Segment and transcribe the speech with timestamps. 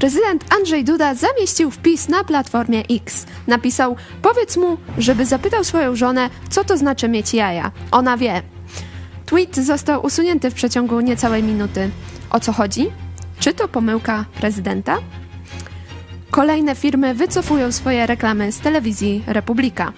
[0.00, 3.26] Prezydent Andrzej Duda zamieścił wpis na platformie X.
[3.46, 7.72] Napisał: Powiedz mu, żeby zapytał swoją żonę, co to znaczy mieć jaja.
[7.90, 8.42] Ona wie.
[9.26, 11.90] Tweet został usunięty w przeciągu niecałej minuty.
[12.30, 12.90] O co chodzi?
[13.40, 14.98] Czy to pomyłka prezydenta?
[16.30, 19.92] Kolejne firmy wycofują swoje reklamy z telewizji Republika.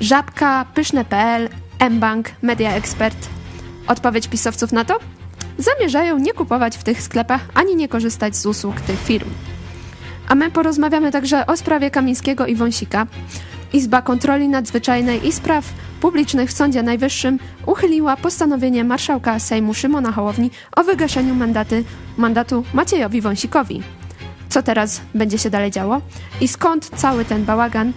[0.00, 1.48] Żabka, Pyszne.pl,
[1.90, 3.28] mBank, Media Expert.
[3.86, 4.98] Odpowiedź pisowców na to?
[5.58, 9.30] Zamierzają nie kupować w tych sklepach ani nie korzystać z usług tych firm.
[10.28, 13.06] A my porozmawiamy także o sprawie Kamińskiego i Wąsika.
[13.72, 15.64] Izba Kontroli Nadzwyczajnej i Spraw
[16.00, 21.84] Publicznych w Sądzie Najwyższym uchyliła postanowienie marszałka Sejmu Szymona Hołowni o wygaszeniu mandaty,
[22.16, 23.82] mandatu Maciejowi Wąsikowi.
[24.48, 26.00] Co teraz będzie się dalej działo
[26.40, 27.92] i skąd cały ten bałagan?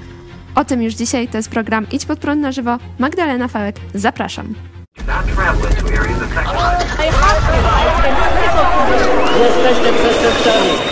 [0.55, 2.77] O tym już dzisiaj to jest program Idź pod prąd na żywo.
[2.99, 4.76] Magdalena Fałek, zapraszam.
[5.05, 6.55] Not traveling to areas affected.
[6.55, 9.13] I hospitalized in critical condition.
[9.37, 10.86] Yes, system, system.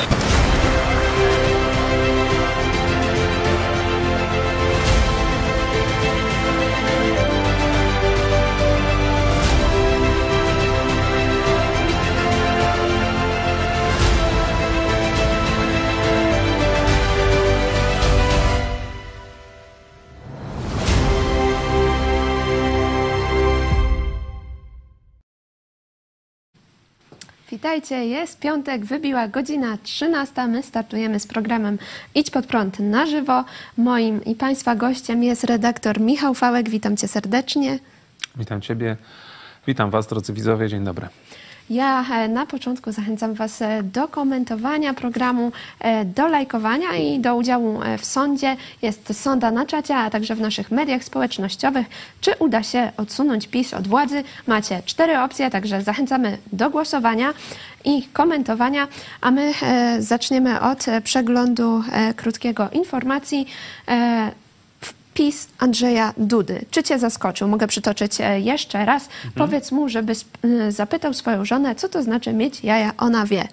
[27.56, 30.48] Witajcie, jest piątek, wybiła godzina 13.
[30.48, 31.78] My startujemy z programem
[32.16, 33.46] Idź pod prąd na żywo.
[33.78, 36.70] Moim i Państwa gościem jest redaktor Michał Fałek.
[36.70, 37.80] Witam Cię serdecznie.
[38.36, 38.98] Witam Ciebie,
[39.68, 41.08] witam Was, drodzy widzowie, dzień dobry.
[41.70, 47.35] Ja e, na początku zachęcam Was e, do komentowania programu, e, do lajkowania i do
[47.35, 48.55] udziału w sądzie.
[48.82, 51.86] Jest sonda na czacie, a także w naszych mediach społecznościowych.
[52.21, 54.24] Czy uda się odsunąć PiS od władzy?
[54.48, 57.34] Macie cztery opcje, także zachęcamy do głosowania
[57.86, 58.88] i komentowania,
[59.21, 59.54] a my
[59.99, 61.84] zaczniemy od przeglądu
[62.16, 63.48] krótkiego informacji
[65.16, 66.66] wpis Andrzeja Dudy.
[66.72, 67.48] Czy cię zaskoczył?
[67.48, 69.06] Mogę przytoczyć e, jeszcze raz.
[69.06, 69.34] Mhm.
[69.36, 73.48] Powiedz mu, żeby e, zapytał swoją żonę, co to znaczy mieć jaja, ona wie.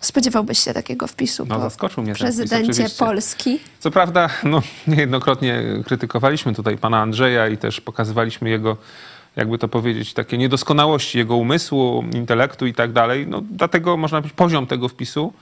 [0.00, 3.60] Spodziewałbyś się takiego wpisu no, zaskoczył mnie prezydencie wpis, Polski?
[3.78, 8.76] Co prawda, no, niejednokrotnie krytykowaliśmy tutaj pana Andrzeja i też pokazywaliśmy jego,
[9.36, 13.26] jakby to powiedzieć, takie niedoskonałości jego umysłu, intelektu i tak dalej.
[13.26, 15.32] No, dlatego można powiedzieć, poziom tego wpisu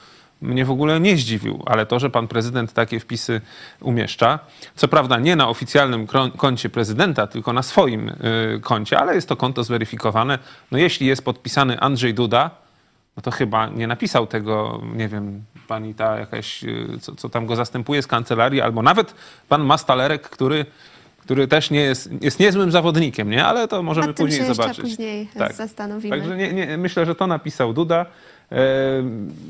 [0.41, 3.41] mnie w ogóle nie zdziwił, ale to, że pan prezydent takie wpisy
[3.81, 4.39] umieszcza,
[4.75, 6.07] co prawda nie na oficjalnym
[6.37, 8.15] koncie prezydenta, tylko na swoim y,
[8.61, 10.39] koncie, ale jest to konto zweryfikowane.
[10.71, 12.51] No jeśli jest podpisany Andrzej Duda,
[13.17, 17.47] no to chyba nie napisał tego, nie wiem, pani ta jakaś, y, co, co tam
[17.47, 19.15] go zastępuje z kancelarii, albo nawet
[19.49, 20.67] pan Mastalerek, który
[21.29, 23.47] który też nie jest, jest niezłym zawodnikiem, nie?
[23.47, 24.81] ale to możemy później zobaczyć.
[24.81, 25.53] później tak.
[25.53, 26.17] zastanowimy.
[26.17, 28.07] Także nie, nie, myślę, że to napisał Duda.
[28.53, 28.59] E,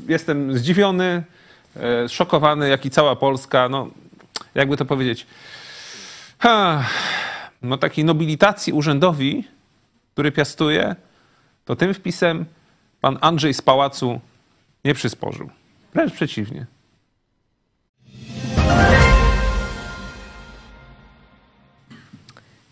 [0.07, 1.23] jestem zdziwiony,
[1.75, 3.69] e, szokowany, jak i cała Polska.
[3.69, 3.87] No,
[4.55, 5.27] jakby to powiedzieć,
[6.39, 6.83] ha,
[7.61, 9.43] no takiej nobilitacji urzędowi,
[10.13, 10.95] który piastuje,
[11.65, 12.45] to tym wpisem
[13.01, 14.19] pan Andrzej z Pałacu
[14.85, 15.49] nie przysporzył.
[15.93, 16.65] Wręcz przeciwnie.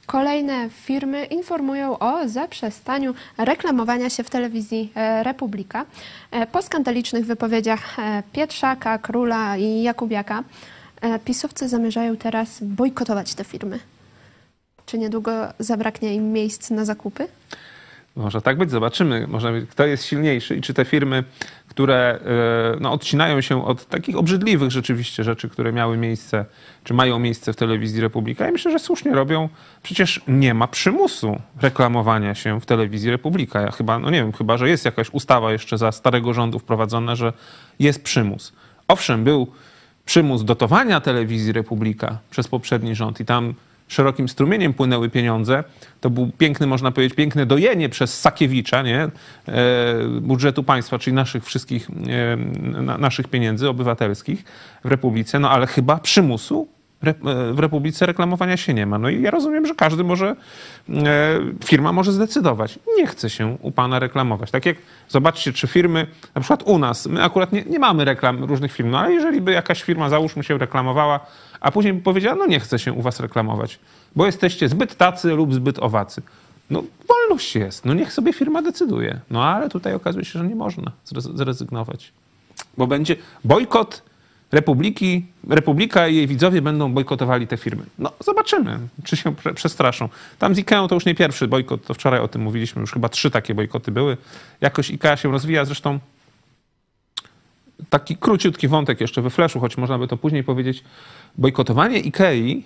[0.08, 5.86] Kolejne firmy informują o zaprzestaniu reklamowania się w telewizji e, Republika.
[6.32, 10.44] E, po skandalicznych wypowiedziach e, Pietrzaka, Króla i Jakubiaka
[11.26, 13.80] pisowcy zamierzają teraz bojkotować te firmy.
[14.86, 17.28] Czy niedługo zabraknie im miejsc na zakupy?
[18.18, 19.28] Może tak być, zobaczymy.
[19.28, 21.24] Może kto jest silniejszy i czy te firmy,
[21.68, 22.20] które
[22.76, 26.46] e, no, odcinają się od takich obrzydliwych rzeczywiście rzeczy, które miały miejsce,
[26.84, 28.46] czy mają miejsce w telewizji Republika.
[28.46, 29.50] Ja myślę, że słusznie robią.
[29.84, 33.62] Przecież nie ma przymusu reklamowania się w telewizji Republika.
[33.62, 37.16] Ja chyba, no nie wiem, chyba, że jest jakaś ustawa jeszcze za starego rządu wprowadzona,
[37.16, 37.34] że
[37.80, 38.54] jest przymus.
[38.88, 39.48] Owszem, był
[40.06, 43.54] przymus dotowania telewizji Republika przez poprzedni rząd i tam
[43.88, 45.64] szerokim strumieniem płynęły pieniądze.
[46.02, 49.02] To był piękny, można powiedzieć, piękne dojenie przez Sakiewicza, nie?
[49.02, 49.10] E,
[50.22, 54.44] budżetu państwa, czyli naszych wszystkich, e, naszych pieniędzy obywatelskich
[54.84, 56.68] w Republice, no ale chyba przymusu
[57.04, 57.14] e,
[57.54, 59.00] w Republice reklamowania się nie ma.
[59.00, 60.36] No i ja rozumiem, że każdy może,
[61.66, 62.80] firma może zdecydować.
[62.98, 64.52] Nie chce się u pana reklamować.
[64.52, 64.78] Tak jak
[65.10, 68.90] zobaczcie, czy firmy, na przykład u nas, my akurat nie, nie mamy reklam różnych firm,
[68.90, 71.20] no ale jeżeli by jakaś firma, załóżmy się, reklamowała
[71.62, 73.80] a później powiedziała, no nie chcę się u was reklamować,
[74.16, 76.22] bo jesteście zbyt tacy lub zbyt owacy.
[76.70, 79.20] No wolność jest, no niech sobie firma decyduje.
[79.30, 80.92] No ale tutaj okazuje się, że nie można
[81.34, 82.12] zrezygnować.
[82.78, 84.02] Bo będzie bojkot
[84.52, 87.84] Republiki, Republika i jej widzowie będą bojkotowali te firmy.
[88.00, 90.10] No zobaczymy, czy się przestraszą.
[90.40, 93.10] Tam z IKEA to już nie pierwszy bojkot, to wczoraj o tym mówiliśmy, już chyba
[93.10, 94.18] trzy takie bojkoty były.
[94.62, 96.00] Jakoś IKEA się rozwija, zresztą
[97.90, 100.84] taki króciutki wątek jeszcze we flashu, choć można by to później powiedzieć.
[101.38, 102.64] Bojkotowanie Ikei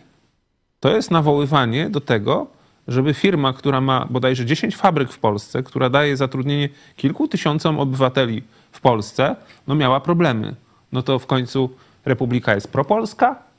[0.79, 2.47] to jest nawoływanie do tego,
[2.87, 8.43] żeby firma, która ma bodajże 10 fabryk w Polsce, która daje zatrudnienie kilku tysiącom obywateli
[8.71, 9.35] w Polsce,
[9.67, 10.55] no miała problemy.
[10.91, 11.69] No to w końcu
[12.05, 13.50] Republika jest propolska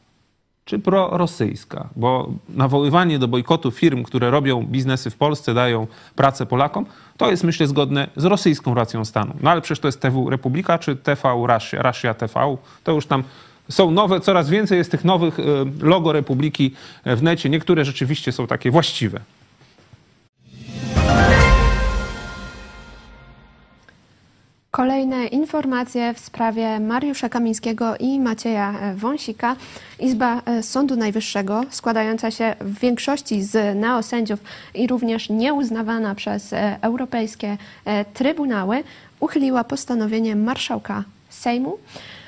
[0.65, 1.89] czy prorosyjska?
[1.97, 5.87] Bo nawoływanie do bojkotu firm, które robią biznesy w Polsce, dają
[6.17, 6.87] pracę Polakom,
[7.17, 9.35] to jest myślę zgodne z rosyjską racją stanu.
[9.41, 13.23] No ale przecież to jest TV Republika czy TV Russia, Russia TV, to już tam
[13.69, 15.45] są nowe, coraz więcej jest tych nowych y,
[15.81, 16.75] logo Republiki
[17.07, 17.49] w necie.
[17.49, 19.21] Niektóre rzeczywiście są takie właściwe.
[24.73, 29.57] Kolejne informacje w sprawie Mariusza Kamińskiego i Macieja Wąsika.
[30.01, 34.41] Izba Sądu Najwyższego, składająca się w większości z neosędziów
[34.75, 37.59] i również nieuznawana przez europejskie
[38.15, 38.85] trybunały,
[39.21, 42.22] uchyliła postanowienie marszałka Sejmu E,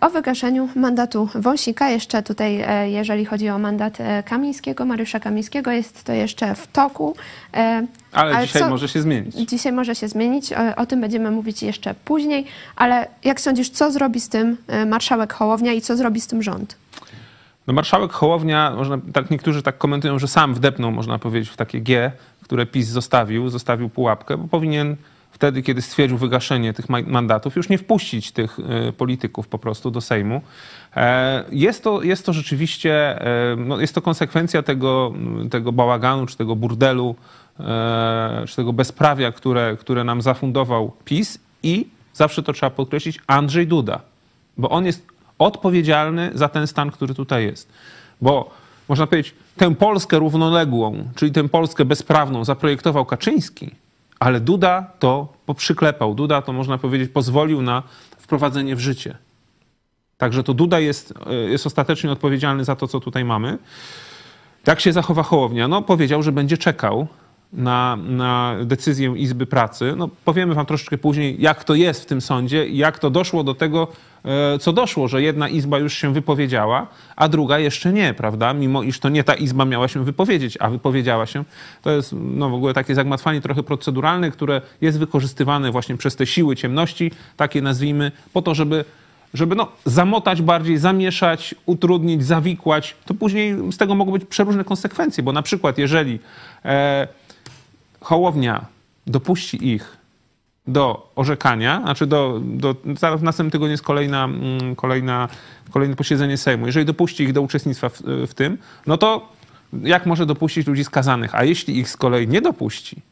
[0.00, 1.90] o wygaszeniu mandatu Wąsika.
[1.90, 6.66] Jeszcze tutaj, e, jeżeli chodzi o mandat e, Kamińskiego, Mariusza Kamińskiego, jest to jeszcze w
[6.66, 7.16] toku.
[7.52, 9.34] Ale, ale dzisiaj co, może się zmienić.
[9.34, 10.52] Dzisiaj może się zmienić.
[10.52, 12.46] O, o, tym będziemy mówić jeszcze później.
[12.76, 16.76] Ale jak sądzisz, co zrobi z tym marszałek Hołownia i co zrobi z tym rząd?
[17.66, 21.80] No marszałek Hołownia, można, tak niektórzy tak komentują, że sam wdepnął, można powiedzieć, w takie
[21.80, 24.96] G, które PiS zostawił, zostawił pułapkę, bo powinien
[25.42, 30.00] wtedy, kiedy stwierdził wygaszenie tych mandatów, już nie wpuścić tych e, polityków po prostu do
[30.00, 30.40] Sejmu.
[30.96, 33.20] E, jest to, jest to rzeczywiście,
[33.52, 35.12] e, no jest to konsekwencja tego,
[35.50, 37.14] tego bałaganu, czy tego burdelu,
[38.48, 44.00] czy tego bezprawia, które, które nam zafundował PiS i, zawsze to trzeba podkreślić, Andrzej Duda.
[44.58, 45.06] Bo on jest
[45.38, 47.72] odpowiedzialny za ten stan, który tutaj jest.
[48.20, 48.50] Bo
[48.88, 53.81] można powiedzieć, tę Polskę równoległą, czyli tę Polskę bezprawną zaprojektował Kaczyński,
[54.22, 56.14] ale Duda to poprzyklepał.
[56.14, 57.82] Duda to można powiedzieć pozwolił na
[58.18, 59.16] wprowadzenie w życie.
[60.18, 63.58] Także to Duda jest, e, jest ostatecznie odpowiedzialny za to, co tutaj mamy.
[64.66, 65.68] Jak się zachowa Hołownia?
[65.68, 67.06] No powiedział, że będzie czekał
[67.52, 69.94] na, na decyzję Izby Pracy.
[69.96, 73.44] No, powiemy wam troszeczkę później, jak to jest w tym sądzie i jak to doszło
[73.44, 73.88] do tego,
[74.24, 78.54] e, co doszło, że jedna izba już się wypowiedziała, a druga jeszcze nie, prawda?
[78.54, 81.44] Mimo iż to nie ta izba miała się wypowiedzieć, a wypowiedziała się.
[81.82, 86.26] To jest no, w ogóle takie zagmatwanie trochę proceduralne, które jest wykorzystywane właśnie przez te
[86.26, 88.84] siły ciemności, takie nazwijmy, po to, żeby
[89.34, 95.22] żeby no, zamotać bardziej, zamieszać, utrudnić, zawikłać, to później z tego mogą być przeróżne konsekwencje,
[95.22, 96.18] bo na przykład jeżeli
[96.64, 97.08] e,
[98.02, 98.66] Hołownia
[99.06, 99.96] dopuści ich
[100.66, 102.74] do orzekania, znaczy do, do,
[103.18, 105.28] w następnym tygodniu jest kolejna, mm, kolejna,
[105.70, 106.66] kolejne posiedzenie Sejmu.
[106.66, 109.28] Jeżeli dopuści ich do uczestnictwa w, w tym, no to
[109.82, 111.34] jak może dopuścić ludzi skazanych?
[111.34, 113.02] A jeśli ich z kolei nie dopuści,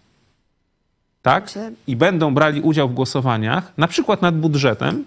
[1.22, 1.50] tak,
[1.86, 5.04] i będą brali udział w głosowaniach, na przykład nad budżetem,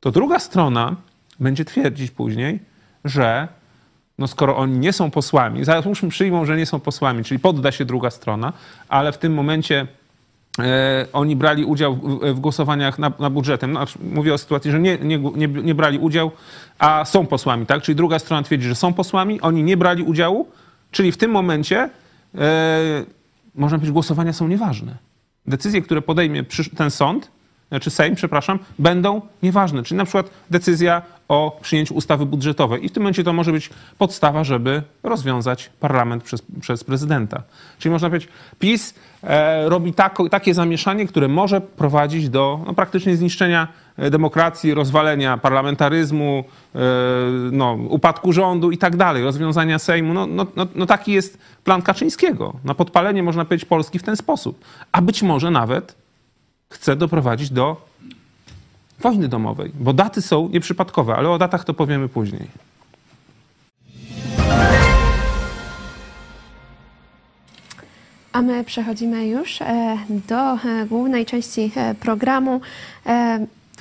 [0.00, 0.96] to druga strona
[1.40, 2.60] będzie twierdzić później,
[3.04, 3.48] że
[4.22, 7.84] no skoro oni nie są posłami, załóżmy przyjmą, że nie są posłami, czyli podda się
[7.84, 8.52] druga strona,
[8.88, 9.86] ale w tym momencie
[10.58, 11.94] e, oni brali udział
[12.34, 13.72] w, głosowaniach na, na budżetem.
[13.72, 16.30] No, mówię o sytuacji, że nie, nie, nie, nie, brali udziału,
[16.78, 17.82] a są posłami, tak?
[17.82, 20.48] Czyli druga strona twierdzi, że są posłami, oni nie brali udziału,
[20.90, 21.90] czyli w tym momencie
[22.34, 23.04] e,
[23.54, 24.96] można powiedzieć, głosowania są nieważne.
[25.46, 26.44] Decyzje, które podejmie
[26.76, 27.30] ten sąd,
[27.80, 29.82] czy Sejm, przepraszam, będą nieważne.
[29.82, 32.84] Czyli na przykład decyzja o przyjęciu ustawy budżetowej.
[32.84, 37.42] I w tym momencie to może być podstawa, żeby rozwiązać parlament przez, przez prezydenta.
[37.78, 38.94] Czyli można powiedzieć, PiS
[39.24, 45.38] e, robi tako, takie zamieszanie, które może prowadzić do no, praktycznie zniszczenia e, demokracji, rozwalenia
[45.38, 46.44] parlamentaryzmu,
[46.74, 46.78] e,
[47.52, 50.14] no, upadku rządu i tak dalej, rozwiązania Sejmu.
[50.14, 52.54] No, no, no, no taki jest plan Kaczyńskiego.
[52.64, 54.64] Na podpalenie, można powiedzieć, Polski w ten sposób.
[54.92, 56.01] A być może nawet
[56.72, 57.86] chce doprowadzić do
[59.00, 62.48] wojny domowej, bo daty są nieprzypadkowe, ale o datach to powiemy później.
[68.32, 72.60] A my przechodzimy już e, do e, głównej części e, programu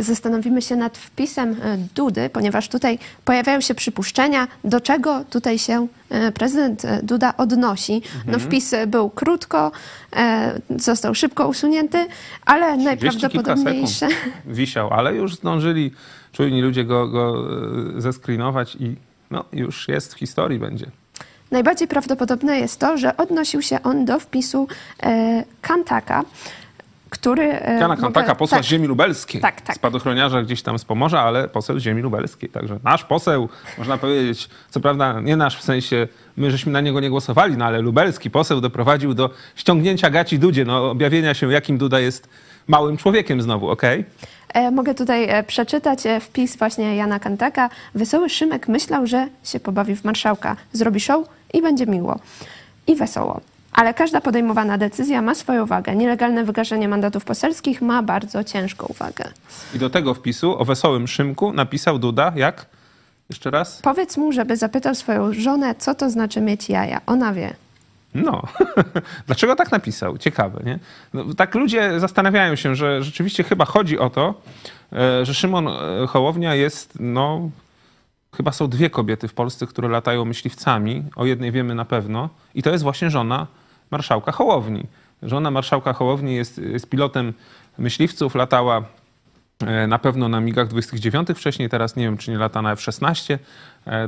[0.03, 5.87] zastanowimy się nad wpisem e, Dudy, ponieważ tutaj pojawiają się przypuszczenia, do czego tutaj się
[6.09, 8.01] e, prezydent e, Duda odnosi.
[8.15, 8.39] No mhm.
[8.39, 9.71] wpis był krótko,
[10.75, 12.07] został szybko usunięty,
[12.45, 14.07] ale najprawdopodobniejsze...
[14.45, 15.91] Wisiał, ale już zdążyli
[16.31, 17.45] czujni ludzie go, go
[17.97, 18.95] zeskrinować i
[19.31, 20.85] no, już jest w historii będzie.
[21.51, 24.67] Najbardziej prawdopodobne jest to, że odnosił się on do wpisu
[25.61, 26.23] Kantaka,
[27.11, 27.43] który...
[27.43, 29.41] E, Jana Kantaka, posła tak, z ziemi lubelskiej.
[29.41, 29.75] Tak, tak.
[29.75, 32.49] Spadochroniarza gdzieś tam z Pomorza, ale poseł z ziemi lubelskiej.
[32.49, 36.99] Także nasz poseł, można powiedzieć, co prawda nie nasz w sensie, my żeśmy na niego
[36.99, 41.77] nie głosowali, no ale lubelski poseł doprowadził do ściągnięcia gaci Dudzie, no objawienia się, jakim
[41.77, 42.29] Duda jest
[42.67, 43.99] małym człowiekiem znowu, okej?
[44.49, 44.63] Okay?
[44.63, 47.69] E, mogę tutaj e, przeczytać wpis właśnie Jana Kantaka.
[47.95, 50.55] Wesoły Szymek myślał, że się pobawi w marszałka.
[50.73, 52.19] Zrobi show i będzie miło.
[52.87, 53.41] I wesoło.
[53.73, 55.95] Ale każda podejmowana decyzja ma swoją wagę.
[55.95, 59.25] Nielegalne wygaszenie mandatów poselskich ma bardzo ciężką wagę.
[59.75, 62.65] I do tego wpisu o wesołym Szymku napisał Duda, jak?
[63.29, 63.81] Jeszcze raz?
[63.81, 67.01] Powiedz mu, żeby zapytał swoją żonę, co to znaczy mieć jaja.
[67.05, 67.53] Ona wie.
[68.15, 68.41] No,
[69.27, 70.17] dlaczego tak napisał?
[70.17, 70.79] Ciekawe, nie?
[71.13, 74.41] No, tak ludzie zastanawiają się, że rzeczywiście chyba chodzi o to,
[74.93, 77.49] e, że Szymon e, Hołownia jest, no,
[78.35, 81.03] chyba są dwie kobiety w Polsce, które latają myśliwcami.
[81.15, 82.29] O jednej wiemy na pewno.
[82.55, 83.47] I to jest właśnie żona
[83.91, 84.83] marszałka Hołowni.
[85.23, 87.33] Żona marszałka Hołowni jest, jest pilotem
[87.77, 88.83] myśliwców, latała
[89.67, 93.37] e, na pewno na MIGach 29 wcześniej, teraz nie wiem, czy nie lata na F-16.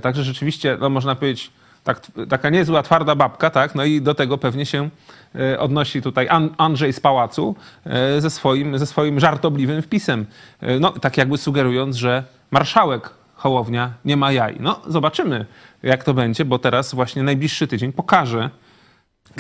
[0.02, 1.52] Także rzeczywiście, no, można powiedzieć,
[1.84, 3.76] tak, taka niezła, twarda babka, tak?
[3.76, 4.90] No i do tego pewnie się
[5.36, 10.26] e, odnosi tutaj Andrzej z Pałacu e, ze swoim, ze swoim żartobliwym wpisem.
[10.62, 14.58] E, no, tak jakby sugerując, że marszałek Hołownia nie ma jaj.
[14.60, 15.46] No, zobaczymy,
[15.84, 18.50] jak to będzie, bo teraz właśnie najbliższy tydzień pokaże,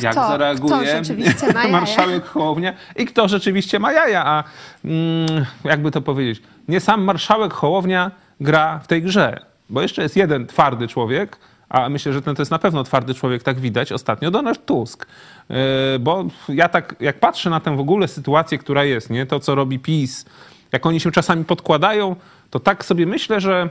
[0.02, 1.02] jak kto, zareaguje
[1.36, 4.25] kto marszałek Hołownia i kto rzeczywiście ma jaja.
[4.25, 4.44] A
[4.86, 10.16] mm, jakby to powiedzieć, nie sam marszałek Hołownia gra w tej grze, bo jeszcze jest
[10.16, 11.38] jeden twardy człowiek,
[11.70, 15.08] a myślę, że ten to jest na pewno twardy człowiek, tak widać ostatnio, Donald Tusk.
[15.50, 19.40] E, bo ja tak, jak patrzę na tę w ogóle sytuację, która jest, nie, to
[19.40, 20.25] co robi PiS,
[20.72, 22.16] jak oni się czasami podkładają,
[22.50, 23.70] to tak sobie myślę, że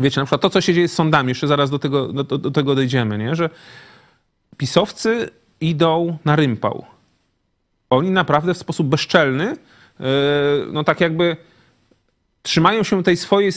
[0.00, 2.50] wiecie, na przykład to, co się dzieje z sądami, jeszcze zaraz do tego, do, do
[2.50, 3.50] tego dojdziemy, nie, że
[4.60, 6.84] pisowcy idą na rympał.
[7.90, 9.56] Oni naprawdę w sposób bezczelny, e,
[10.72, 11.36] no tak jakby
[12.42, 13.52] trzymają się tej swojej,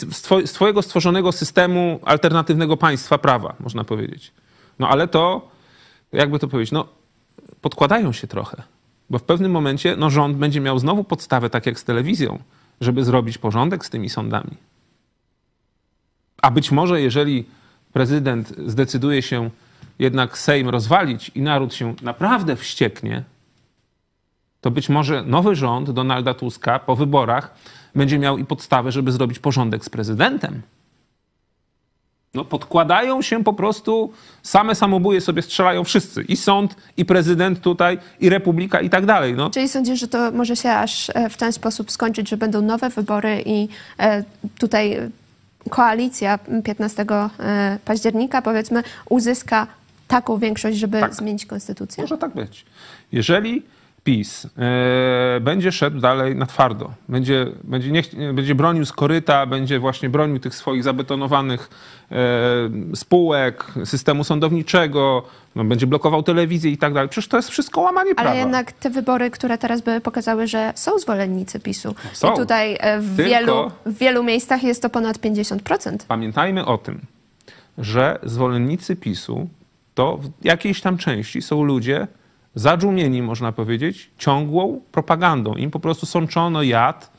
[0.45, 4.31] swojego stworzonego systemu alternatywnego państwa prawa, można powiedzieć.
[4.79, 5.51] No ale to,
[6.12, 6.88] jakby to powiedzieć, no
[7.62, 8.63] podkładają się trochę.
[9.10, 12.39] Bo w pewnym momencie no, rząd będzie miał znowu podstawę, tak jak z telewizją,
[12.81, 14.57] żeby zrobić porządek z tymi sądami.
[16.41, 17.45] A być może, jeżeli
[17.93, 19.50] prezydent zdecyduje się
[20.00, 23.24] jednak Sejm rozwalić i naród się naprawdę wścieknie,
[24.62, 27.56] to być może nowy rząd Donalda Tuska po wyborach
[27.96, 30.62] będzie miał i podstawę, żeby zrobić porządek z prezydentem.
[32.34, 34.13] No, podkładają się po prostu,
[34.44, 36.24] same samobuje sobie strzelają wszyscy.
[36.24, 39.34] I sąd, i prezydent tutaj, i republika, i tak dalej.
[39.34, 39.50] No.
[39.50, 42.90] Czyli sądzisz, że to może się aż e, w ten sposób skończyć, że będą nowe
[42.90, 43.68] wybory i
[44.00, 44.24] e,
[44.60, 44.98] tutaj
[45.70, 47.05] koalicja 15
[47.39, 49.67] e, października, powiedzmy, uzyska
[50.08, 51.13] taką większość, żeby tak.
[51.13, 52.03] zmienić konstytucję?
[52.03, 52.65] Może tak być.
[53.12, 53.63] Jeżeli
[54.03, 59.79] PiS e, będzie szedł dalej na twardo, będzie, będzie, nie, będzie bronił z koryta, będzie
[59.79, 61.69] właśnie bronił tych swoich zabetonowanych
[62.12, 62.15] e,
[62.95, 65.24] spółek, systemu sądowniczego,
[65.55, 67.10] no, będzie blokował telewizję i tak dalej.
[67.10, 68.29] Przecież to jest wszystko łamanie prawa.
[68.29, 71.95] Ale jednak te wybory, które teraz były, pokazały, że są zwolennicy PiSu.
[72.13, 72.33] Są.
[72.33, 75.98] I tutaj e, w, Tylko wielu, w wielu miejscach jest to ponad 50%.
[76.07, 77.01] Pamiętajmy o tym,
[77.77, 79.48] że zwolennicy PiSu
[79.93, 82.07] to w jakiejś tam części są ludzie,
[82.55, 85.53] zadżumieni, można powiedzieć, ciągłą propagandą.
[85.53, 87.13] Im po prostu sączono jad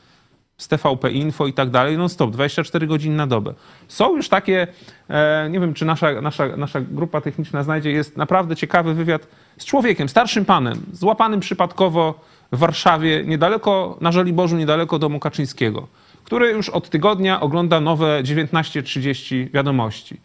[0.57, 3.53] z TVP Info i tak dalej, non stop, 24 godziny na dobę.
[3.87, 4.67] Są już takie,
[5.09, 9.27] e, nie wiem, czy nasza, nasza, nasza grupa techniczna znajdzie, jest naprawdę ciekawy wywiad
[9.57, 12.19] z człowiekiem, starszym panem, złapanym przypadkowo
[12.51, 15.87] w Warszawie, niedaleko, na Żoliborzu, niedaleko domu Kaczyńskiego,
[16.23, 20.17] który już od tygodnia ogląda nowe 19.30 wiadomości.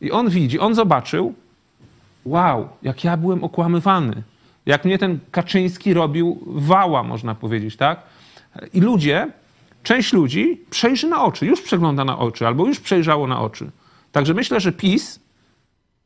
[0.00, 1.34] I on widzi, on zobaczył,
[2.24, 4.22] wow, jak ja byłem okłamywany
[4.66, 8.02] jak mnie ten Kaczyński robił wała, można powiedzieć, tak?
[8.74, 9.26] I ludzie,
[9.82, 13.70] część ludzi przejrzy na oczy, już przegląda na oczy, albo już przejrzało na oczy.
[14.12, 15.20] Także myślę, że PiS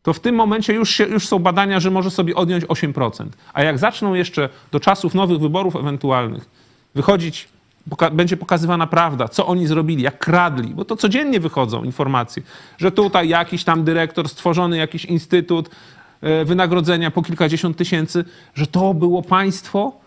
[0.02, 3.26] to w tym momencie już, się, już są badania, że może sobie odjąć 8%.
[3.52, 6.48] A jak zaczną jeszcze do czasów nowych wyborów ewentualnych
[6.94, 7.48] wychodzić,
[7.90, 12.42] poka będzie pokazywana prawda, co oni zrobili, jak kradli, bo to codziennie wychodzą informacje,
[12.78, 15.70] że tutaj jakiś tam dyrektor, stworzony jakiś instytut,
[16.44, 18.24] wynagrodzenia po kilkadziesiąt tysięcy,
[18.54, 20.00] że to było państwo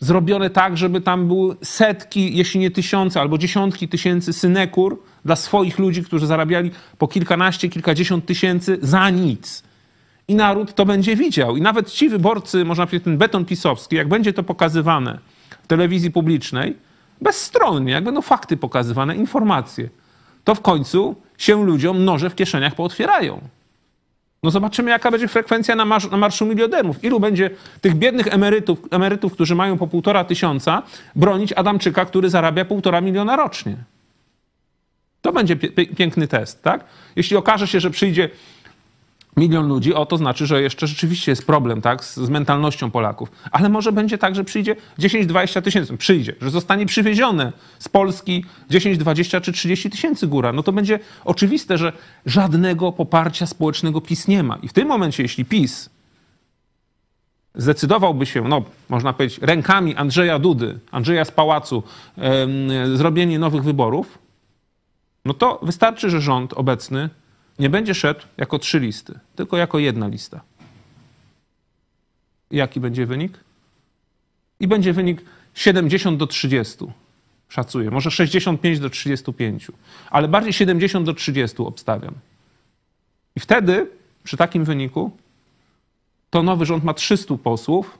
[0.00, 5.78] zrobione tak, żeby tam były setki, jeśli nie tysiące, albo dziesiątki tysięcy synekur dla swoich
[5.78, 9.62] ludzi, którzy zarabiali po kilkanaście, kilkadziesiąt tysięcy za nic.
[10.28, 11.56] I naród to będzie widział.
[11.56, 15.18] I nawet ci wyborcy, można powiedzieć, ten beton pisowski, jak będzie to pokazywane
[15.62, 16.76] w telewizji publicznej,
[17.20, 19.88] bezstronnie, jak będą fakty pokazywane, informacje,
[20.44, 23.40] to w końcu się ludziom noże w kieszeniach pootwierają.
[24.44, 27.04] No zobaczymy, jaka będzie frekwencja na, marsz, na Marszu Milionerów.
[27.04, 30.82] Ilu będzie tych biednych emerytów, emerytów, którzy mają po półtora tysiąca,
[31.16, 33.76] bronić Adamczyka, który zarabia półtora miliona rocznie.
[35.20, 35.56] To będzie
[35.96, 36.84] piękny test, tak?
[37.16, 38.30] Jeśli okaże się, że przyjdzie
[39.36, 43.30] milion ludzi, o to znaczy, że jeszcze rzeczywiście jest problem tak, z, z mentalnością Polaków.
[43.50, 48.98] Ale może będzie tak, że przyjdzie 10-20 tysięcy, przyjdzie, że zostanie przywiezione z Polski 10,
[48.98, 50.52] 20 czy 30 tysięcy góra.
[50.52, 51.92] No to będzie oczywiste, że
[52.26, 54.56] żadnego poparcia społecznego PiS nie ma.
[54.62, 55.90] I w tym momencie, jeśli PiS
[57.54, 61.82] zdecydowałby się, no można powiedzieć, rękami Andrzeja Dudy, Andrzeja z Pałacu,
[62.94, 64.18] zrobienie nowych wyborów,
[65.24, 67.10] no to wystarczy, że rząd obecny
[67.58, 70.40] nie będzie szedł jako trzy listy, tylko jako jedna lista.
[72.50, 73.40] Jaki będzie wynik?
[74.60, 75.22] I będzie wynik
[75.54, 76.84] 70 do 30.
[77.48, 77.90] Szacuję.
[77.90, 79.70] Może 65 do 35.
[80.10, 82.14] Ale bardziej 70 do 30 obstawiam.
[83.36, 83.90] I wtedy,
[84.24, 85.10] przy takim wyniku,
[86.30, 87.98] to nowy rząd ma 300 posłów,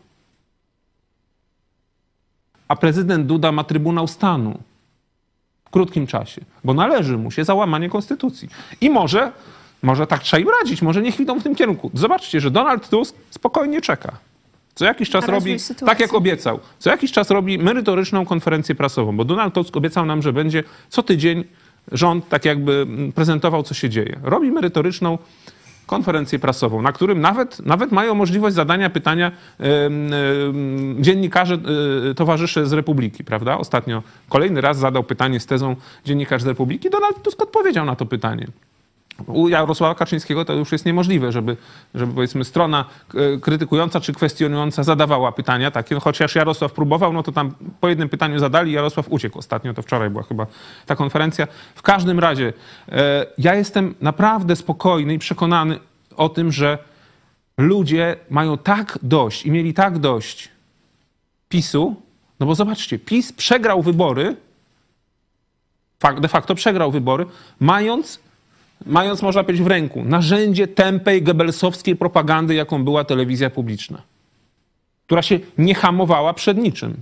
[2.69, 4.59] a prezydent Duda ma Trybunał Stanu
[5.75, 8.49] krótkim czasie, bo należy mu się załamanie konstytucji.
[8.81, 9.33] I może,
[9.83, 11.91] może tak trzeba im radzić, może niech idą w tym kierunku.
[11.95, 14.13] Zobaczcie, że Donald Tusk spokojnie czeka.
[14.75, 15.87] Co jakiś czas robi, sytuacji.
[15.87, 20.23] tak jak obiecał, co jakiś czas robi merytoryczną konferencję prasową, bo Donald Tusk obiecał nam,
[20.23, 21.45] że będzie co tydzień
[21.93, 24.21] rząd tak jakby prezentował, co się dzieje.
[24.23, 25.19] Robi merytoryczną
[25.87, 29.33] konferencję prasową, na którym nawet, nawet mają możliwość zadania pytania
[31.01, 31.59] dziennikarze,
[32.11, 33.59] y, towarzysze z Republiki, prawda?
[33.59, 36.91] Ostatnio kolejny raz zadał pytanie z tezą dziennikarz z Republiki.
[36.91, 38.47] Donald Tusk odpowiedział na to pytanie.
[39.27, 41.57] U Jarosława Kaczyńskiego to już jest niemożliwe, żeby,
[41.95, 47.33] żeby powiedzmy strona e, krytykująca czy kwestionująca zadawała pytania takie, chociaż Jarosław próbował, no to
[47.33, 50.47] tam po jednym pytaniu zadali, Jarosław uciekł ostatnio, to wczoraj była chyba
[50.87, 51.47] ta konferencja.
[51.75, 52.53] W każdym razie
[52.89, 55.79] e, ja jestem naprawdę spokojny i przekonany
[56.17, 56.79] o tym, że
[57.59, 60.49] ludzie mają tak dość i mieli tak dość
[61.49, 61.97] PiSu,
[62.41, 64.37] no bo zobaczcie, PiS przegrał wybory,
[66.21, 67.27] de facto przegrał wybory,
[67.61, 68.24] mając
[68.87, 74.03] mając, można powiedzieć, w ręku narzędzie tępej, gebelsowskiej propagandy, jaką była telewizja publiczna,
[75.07, 76.95] która się nie hamowała przed niczym.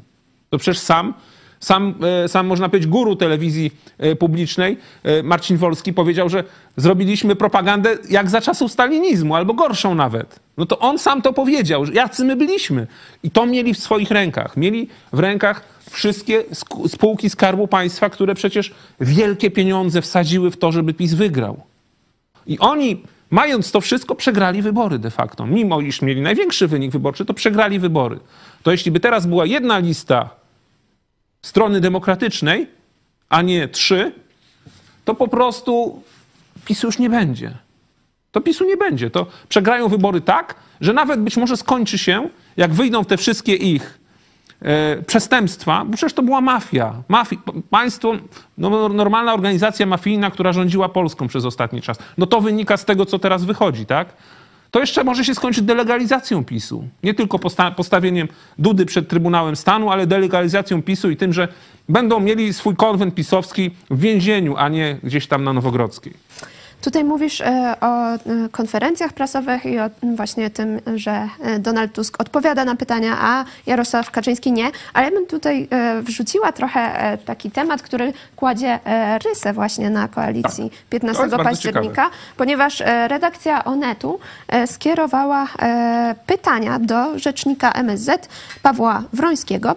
[0.50, 1.14] To przecież sam,
[1.60, 6.44] sam, e, sam można powiedzieć, guru telewizji e, publicznej, e, Marcin Wolski, powiedział, że
[6.76, 10.40] zrobiliśmy propagandę jak za czasów stalinizmu, albo gorszą nawet.
[10.56, 12.86] No to on sam to powiedział, że jacy my byliśmy.
[13.22, 14.56] I to mieli w swoich rękach.
[14.56, 16.44] Mieli w rękach wszystkie
[16.88, 21.71] spółki Skarbu Państwa, które przecież wielkie pieniądze wsadziły w to, żeby PiS wygrał.
[22.46, 25.46] I oni, mając to wszystko, przegrali wybory de facto.
[25.46, 28.20] Mimo iż mieli największy wynik wyborczy, to przegrali wybory.
[28.62, 30.30] To jeśli by teraz była jedna lista
[31.42, 32.66] strony demokratycznej,
[33.28, 34.12] a nie trzy,
[35.04, 36.02] to po prostu
[36.64, 37.58] PiSu już nie będzie.
[38.32, 39.10] To PiSu nie będzie.
[39.10, 44.01] To przegrają wybory tak, że nawet być może skończy się, jak wyjdą te wszystkie ich
[45.06, 46.94] przestępstwa, bo przecież to była mafia.
[47.08, 47.38] Mafi
[47.70, 48.12] państwo,
[48.58, 51.98] no, normalna organizacja mafijna, która rządziła Polską przez ostatni czas.
[52.18, 54.08] No to wynika z tego, co teraz wychodzi, tak?
[54.70, 56.88] To jeszcze może się skończyć delegalizacją PiSu.
[57.02, 61.48] Nie tylko posta postawieniem Dudy przed Trybunałem Stanu, ale delegalizacją PiSu i tym, że
[61.88, 66.12] będą mieli swój konwent pisowski w więzieniu, a nie gdzieś tam na Nowogrodzkiej.
[66.82, 68.18] Tutaj mówisz e, o e,
[68.50, 74.10] konferencjach prasowych i o właśnie tym, że e, Donald Tusk odpowiada na pytania, a Jarosław
[74.10, 74.70] Kaczyński nie.
[74.94, 75.68] Ale ja bym tutaj
[76.02, 78.78] wrzuciła trochę taki temat, który kładzie
[79.24, 81.42] rysę właśnie na koalicji 15 tak.
[81.42, 84.18] października, ponieważ redakcja Onetu
[84.66, 85.46] skierowała
[86.26, 88.28] pytania do rzecznika MSZ
[88.62, 89.76] Pawła Wrońskiego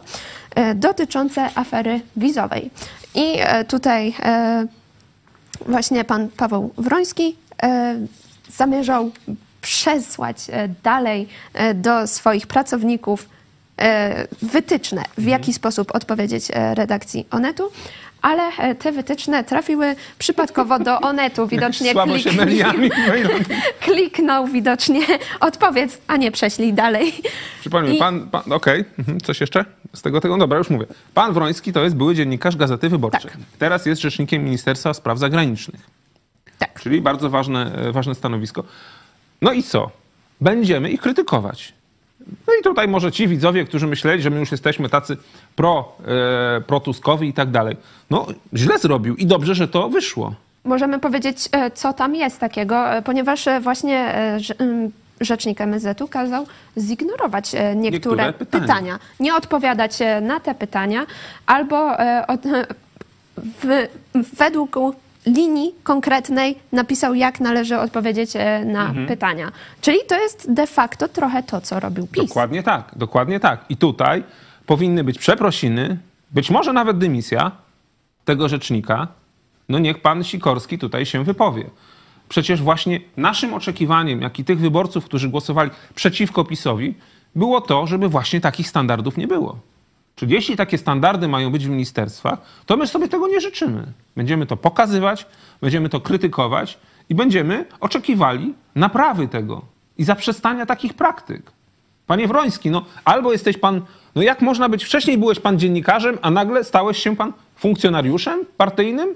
[0.75, 2.69] dotyczące afery wizowej.
[3.15, 3.37] I
[3.67, 4.13] tutaj
[5.65, 7.95] właśnie pan Paweł Wroński e,
[8.57, 9.11] zamierzał
[9.61, 13.29] przesłać e, dalej e, do swoich pracowników
[14.41, 15.27] wytyczne, w mhm.
[15.27, 17.71] jaki sposób odpowiedzieć redakcji Onetu,
[18.25, 21.47] ale te wytyczne trafiły przypadkowo do Onetu.
[21.55, 22.89] Widocznie Słabo mailami.
[23.85, 25.01] kliknął widocznie
[25.39, 27.13] odpowiedz, a nie prześlij dalej.
[27.59, 27.99] Przypomnij, I...
[27.99, 28.85] pan, pan okej, okay.
[28.99, 29.21] Mhm.
[29.21, 29.65] coś jeszcze?
[29.93, 30.85] Z tego, tego, dobra, już mówię.
[31.13, 33.31] Pan Wroński to jest były dziennikarz Gazety Wyborczej.
[33.31, 33.39] Tak.
[33.59, 35.81] Teraz jest rzecznikiem Ministerstwa Spraw Zagranicznych.
[36.57, 36.79] Tak.
[36.79, 38.63] Czyli bardzo ważne, e, ważne stanowisko.
[39.41, 39.91] No i co?
[40.41, 41.73] Będziemy ich krytykować.
[42.47, 45.17] No i tutaj może ci widzowie, którzy myśleli, że my już jesteśmy tacy
[45.55, 45.91] pro,
[46.57, 47.77] e, pro-Tuskowi i tak dalej.
[48.09, 50.33] No źle zrobił i dobrze, że to wyszło.
[50.63, 52.83] Możemy powiedzieć, e, co tam jest takiego,
[53.23, 54.15] właśnie właśnie
[55.21, 56.45] rzecznik MSZ-u kazał
[56.77, 58.61] zignorować niektóre, niektóre pytania.
[58.61, 58.99] pytania.
[59.19, 61.05] nie odpowiadać na te pytania,
[61.45, 62.41] albo od,
[63.37, 63.87] w,
[64.37, 64.77] według
[65.25, 68.33] linii konkretnej napisał, jak należy odpowiedzieć
[68.65, 69.07] na mhm.
[69.07, 69.51] pytania.
[69.81, 72.27] Czyli to jest de facto trochę to, co robił PiS.
[72.27, 73.65] Dokładnie tak, dokładnie tak.
[73.69, 74.23] I tutaj
[74.65, 75.97] powinny być przeprosiny,
[76.31, 77.51] być może nawet dymisja
[78.25, 79.07] tego rzecznika.
[79.69, 81.69] No niech pan Sikorski tutaj się wypowie.
[82.29, 86.95] przecież właśnie naszym oczekiwaniem, jak i tych wyborców, którzy głosowali przeciwko PiSowi,
[87.35, 89.59] było to, żeby właśnie takich standardów nie było.
[90.15, 93.83] Czyli jeśli takie standardy mają być w ministerstwach, to my sobie tego nie życzymy.
[94.15, 95.25] Będziemy to pokazywać,
[95.61, 96.77] będziemy to krytykować
[97.09, 99.61] i będziemy oczekiwali naprawy tego
[99.97, 101.51] i zaprzestania takich praktyk.
[102.07, 103.81] Panie Wroński, no albo jesteś pan,
[104.15, 109.15] no jak można być, wcześniej byłeś pan dziennikarzem, a nagle stałeś się pan funkcjonariuszem partyjnym?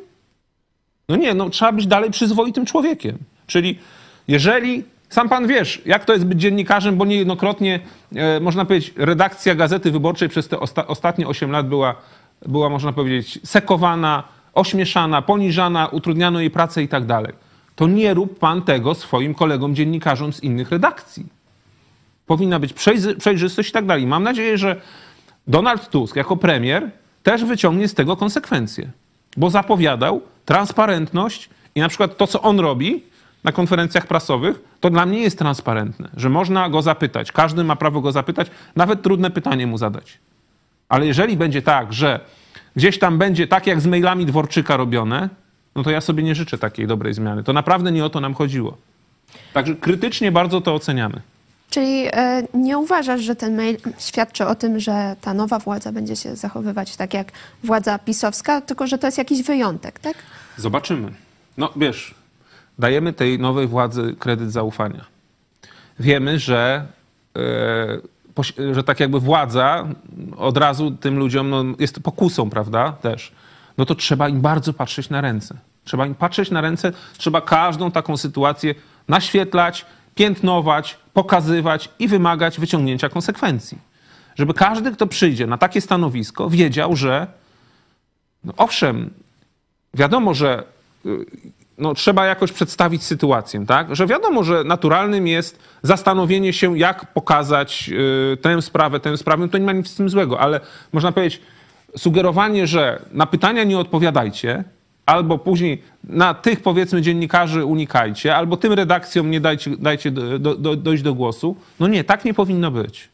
[1.09, 3.17] No nie, no trzeba być dalej przyzwoitym człowiekiem.
[3.47, 3.79] Czyli
[4.27, 7.79] jeżeli sam pan wiesz, jak to jest być dziennikarzem, bo niejednokrotnie,
[8.15, 11.95] e, można powiedzieć, redakcja Gazety Wyborczej przez te osta ostatnie 8 lat była,
[12.47, 17.33] była, można powiedzieć, sekowana, ośmieszana, poniżana, utrudniano jej pracę i tak dalej.
[17.75, 21.25] To nie rób pan tego swoim kolegom dziennikarzom z innych redakcji.
[22.25, 22.73] Powinna być
[23.19, 24.07] przejrzystość i tak dalej.
[24.07, 24.81] Mam nadzieję, że
[25.47, 26.91] Donald Tusk jako premier
[27.23, 28.91] też wyciągnie z tego konsekwencje,
[29.37, 33.03] bo zapowiadał transparentność i na przykład to, co on robi,
[33.43, 37.31] na konferencjach prasowych, to dla mnie jest transparentne, że można go zapytać.
[37.31, 40.17] Każdy ma prawo go zapytać, nawet trudne pytanie mu zadać.
[40.89, 42.19] Ale jeżeli będzie tak, że
[42.75, 45.29] gdzieś tam będzie tak jak z mailami Dworczyka robione,
[45.75, 47.43] no to ja sobie nie życzę takiej dobrej zmiany.
[47.43, 48.77] To naprawdę nie o to nam chodziło.
[49.53, 51.21] Także krytycznie bardzo to oceniamy.
[51.69, 56.15] Czyli e, nie uważasz, że ten mail świadczy o tym, że ta nowa władza będzie
[56.15, 57.31] się zachowywać tak jak
[57.63, 60.17] władza pisowska, tylko że to jest jakiś wyjątek, tak?
[60.57, 61.11] Zobaczymy.
[61.57, 62.15] No wiesz,
[62.79, 65.05] dajemy tej nowej władzy kredyt zaufania.
[65.99, 66.85] Wiemy, że,
[68.67, 69.87] e, że tak jakby władza
[70.37, 73.31] od razu tym ludziom no, jest pokusą, prawda, też.
[73.77, 75.57] No to trzeba im bardzo patrzeć na ręce.
[75.83, 78.75] Trzeba im patrzeć na ręce, trzeba każdą taką sytuację
[79.07, 83.77] naświetlać, piętnować, pokazywać i wymagać wyciągnięcia konsekwencji.
[84.35, 87.27] Żeby każdy, kto przyjdzie na takie stanowisko, wiedział, że
[88.43, 89.09] no owszem,
[89.93, 90.63] wiadomo, że
[91.05, 91.25] y,
[91.79, 93.95] no, trzeba jakoś przedstawić sytuację, tak?
[93.95, 97.89] Że wiadomo, że naturalnym jest zastanowienie się, jak pokazać
[98.33, 100.59] y, tę sprawę, tę sprawę, to nie ma nic z tym złego, ale
[100.93, 101.41] można powiedzieć,
[101.97, 104.63] sugerowanie, że na pytania nie odpowiadajcie,
[105.05, 110.75] albo później na tych powiedzmy dziennikarzy unikajcie, albo tym redakcjom nie dajcie, dajcie do, do,
[110.75, 111.55] dojść do głosu.
[111.79, 113.09] No nie, tak nie powinno być.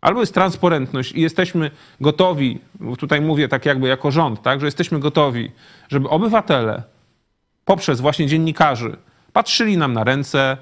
[0.00, 2.58] Albo jest transparentność i jesteśmy gotowi,
[2.98, 5.50] tutaj mówię tak jakby jako rząd, tak, że jesteśmy gotowi,
[5.88, 6.82] żeby obywatele
[7.64, 8.96] poprzez właśnie dziennikarzy.
[9.32, 10.56] Patrzyli nam na ręce,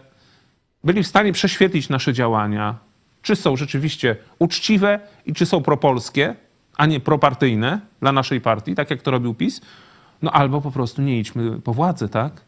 [0.85, 2.75] byli w stanie prześwietlić nasze działania,
[3.23, 6.35] czy są rzeczywiście uczciwe i czy są propolskie,
[6.77, 9.61] a nie propartyjne dla naszej partii, tak jak to robił PiS,
[10.23, 12.41] no albo po prostu nie idźmy po władzę, tak?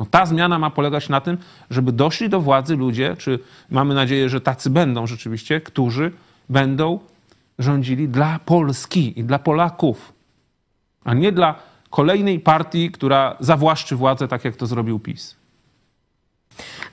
[0.00, 1.38] No ta zmiana ma polegać na tym,
[1.70, 3.38] żeby doszli do władzy ludzie, czy
[3.70, 6.12] mamy nadzieję, że tacy będą rzeczywiście, którzy
[6.48, 6.98] będą
[7.58, 10.12] rządzili dla Polski i dla Polaków,
[11.04, 11.54] a nie dla
[11.92, 15.36] kolejnej partii, która zawłaszczy władzę, tak jak to zrobił PiS.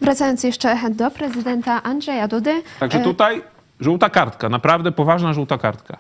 [0.02, 2.64] Wracając jeszcze do prezydenta Andrzeja Dudy.
[2.80, 3.42] Także e, tutaj
[3.80, 5.98] żółta kartka, naprawdę poważna żółta kartka.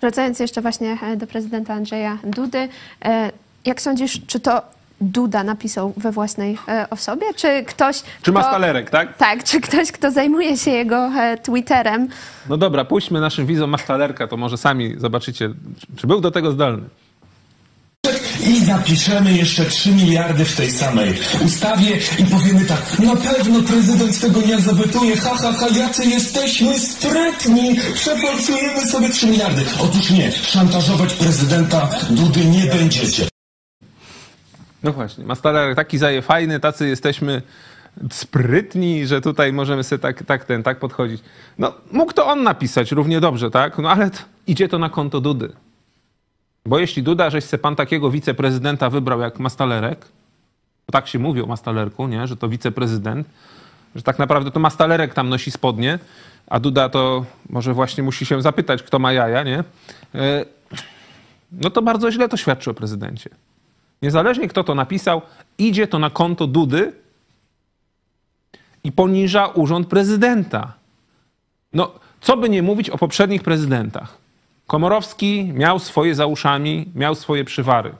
[0.00, 2.68] Wracając jeszcze właśnie e, do prezydenta Andrzeja Dudy,
[3.04, 3.30] e,
[3.64, 4.62] jak sądzisz, czy to
[5.00, 6.58] Duda napisał we własnej
[6.90, 8.02] osobie, czy ktoś...
[8.22, 9.16] Czy ma stalerek, tak?
[9.16, 11.10] Tak, czy ktoś, kto zajmuje się jego
[11.42, 12.08] Twitterem.
[12.48, 15.50] No dobra, puśćmy naszym widzom mastalerka, to może sami zobaczycie,
[15.96, 16.88] czy był do tego zdolny
[18.40, 21.14] i zapiszemy jeszcze 3 miliardy w tej samej
[21.44, 26.78] ustawie i powiemy tak, na pewno prezydent tego nie zawetuje, ha, ha, ha, jacy jesteśmy
[26.78, 29.64] sprytni, przeforsujemy sobie 3 miliardy.
[29.80, 33.28] Otóż nie, szantażować prezydenta Dudy nie będziecie.
[34.82, 37.42] No właśnie, Mastaler taki zaje fajny, tacy jesteśmy
[38.10, 41.22] sprytni, że tutaj możemy sobie tak, tak, ten, tak podchodzić.
[41.58, 43.78] No, mógł to on napisać równie dobrze, tak?
[43.78, 44.10] No ale
[44.46, 45.52] idzie to na konto Dudy.
[46.66, 50.06] Bo jeśli Duda, żeś se pan takiego wiceprezydenta wybrał jak Mastalerek,
[50.86, 52.26] bo tak się mówi o Mastalerku, nie?
[52.26, 53.26] że to wiceprezydent,
[53.94, 55.98] że tak naprawdę to Mastalerek tam nosi spodnie,
[56.46, 59.64] a Duda to może właśnie musi się zapytać, kto ma jaja, nie?
[60.14, 60.44] E,
[61.52, 63.30] no to bardzo źle to świadczy o prezydencie.
[64.02, 65.22] Niezależnie kto to napisał,
[65.58, 66.92] idzie to na konto Dudy
[68.84, 70.72] i poniża urząd prezydenta.
[71.72, 74.23] No, co by nie mówić o poprzednich prezydentach.
[74.66, 77.94] Komorowski miał swoje za uszami, miał swoje przywary.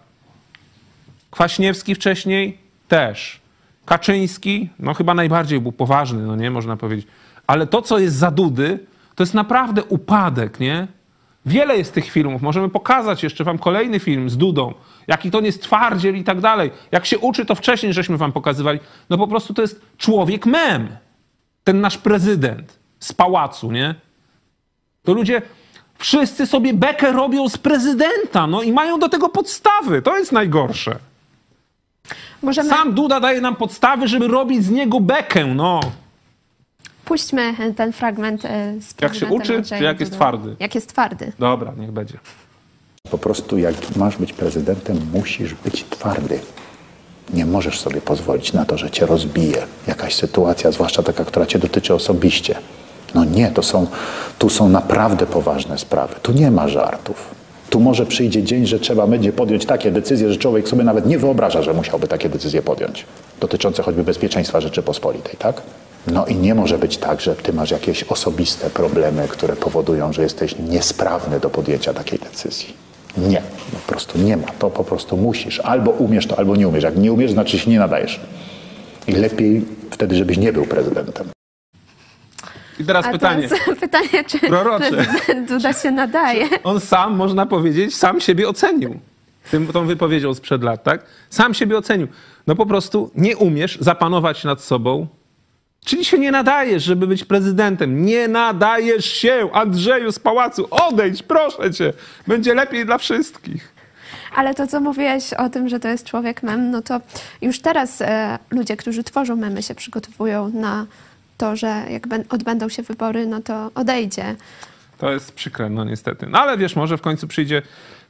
[1.31, 3.41] Kwaśniewski wcześniej też.
[3.85, 7.07] Kaczyński, no chyba najbardziej był poważny, no nie, można powiedzieć.
[7.47, 8.79] Ale to, co jest za Dudy,
[9.15, 10.87] to jest naprawdę upadek, nie?
[11.47, 12.43] Wiele jest tych filmów.
[12.43, 14.75] Możemy pokazać jeszcze wam kolejny film z Dudą.
[15.07, 16.71] Jaki to jest twardziel i tak dalej.
[16.93, 18.81] Jak się uczy, to wcześniej żeśmy wam pokazywali.
[19.11, 20.97] No po prostu to jest człowiek mem.
[21.65, 23.95] Ten nasz prezydent z pałacu, nie?
[25.03, 25.43] To ludzie
[25.99, 30.03] Wszyscy sobie bekę robią z prezydenta, no i mają do tego podstawy.
[30.03, 30.97] To jest najgorsze.
[32.43, 32.69] Możemy...
[32.69, 35.81] Sam Duda daje nam podstawy, żeby robić z niego bekę, no.
[37.05, 40.57] Puśćmy ten fragment e, z Jak się uczy, Andrzejem czy jak jest twardy?
[40.61, 41.33] Jak jest twardy.
[41.39, 42.19] Dobra, niech będzie.
[43.11, 46.41] Po prostu jak masz być prezydentem, musisz być twardy.
[47.35, 51.59] Nie możesz sobie pozwolić na to, że cię rozbije jakaś sytuacja, zwłaszcza taka, która cię
[51.59, 52.59] dotyczy osobiście.
[53.15, 53.87] No nie, to są,
[54.39, 56.15] tu są naprawdę poważne sprawy.
[56.23, 57.35] Tu nie ma żartów.
[57.71, 61.19] Tu może przyjdzie dzień, że trzeba będzie podjąć takie decyzje, że człowiek sobie nawet nie
[61.19, 63.07] wyobraża, że musiałby takie decyzje podjąć.
[63.41, 65.63] Dotyczące choćby bezpieczeństwa Rzeczypospolitej, tak?
[66.07, 70.23] No i nie może być tak, że ty masz jakieś osobiste problemy, które powodują, że
[70.23, 72.75] jesteś niesprawny do podjęcia takiej decyzji.
[73.19, 74.47] Nie, po prostu nie ma.
[74.59, 75.61] To po prostu musisz.
[75.61, 76.85] Albo umiesz to, albo nie umiesz.
[76.85, 78.21] Jak nie umiesz, znaczy się nie nadajesz.
[79.09, 81.27] I lepiej wtedy, żebyś nie był prezydentem.
[82.81, 83.49] I teraz A pytanie.
[83.49, 85.07] teraz pytanie, czy Prorocze.
[85.49, 86.49] Duda się nadaje?
[86.65, 89.01] On sam, można powiedzieć, sam siebie ocenił.
[89.51, 91.05] Tym, tą wypowiedzią sprzed lat, tak?
[91.31, 92.09] Sam siebie ocenił.
[92.47, 95.07] No po prostu nie umiesz zapanować nad sobą,
[95.85, 98.05] czyli się nie nadajesz, żeby być prezydentem.
[98.05, 100.67] Nie nadajesz się, Andrzeju z pałacu.
[100.71, 101.93] Odejdź, proszę cię.
[102.27, 103.75] Będzie lepiej dla wszystkich.
[104.37, 107.01] Ale to, co mówiłeś o tym, że to jest człowiek mem, no to
[107.43, 110.87] już teraz e, ludzie, którzy tworzą memy, się przygotowują na
[111.37, 114.37] to, że jak odbędą się wybory, no to odejdzie.
[114.99, 116.27] To jest przykre, no niestety.
[116.27, 117.63] No ale wiesz, może w końcu przyjdzie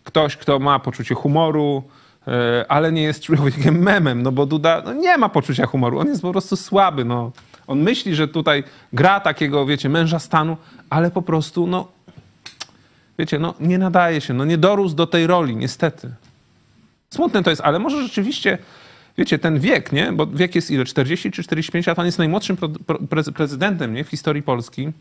[0.04, 1.82] ktoś, kto ma poczucie humoru,
[2.28, 6.06] e, ale nie jest człowiekiem memem, no bo Duda no nie ma poczucia humoru, on
[6.06, 7.32] jest po prostu słaby, no.
[7.66, 10.56] On myśli, że tutaj gra takiego, wiecie, męża stanu,
[10.90, 11.88] ale po prostu, no,
[13.18, 16.10] wiecie, no nie nadaje się, no nie dorósł do tej roli, niestety.
[17.10, 18.58] Smutne to jest, ale może rzeczywiście,
[19.18, 20.12] wiecie, ten wiek, nie?
[20.12, 20.84] Bo wiek jest ile?
[20.84, 21.98] 40 czy 45 lat?
[21.98, 22.56] On jest najmłodszym
[23.34, 24.04] prezydentem, nie?
[24.04, 24.92] W historii Polski.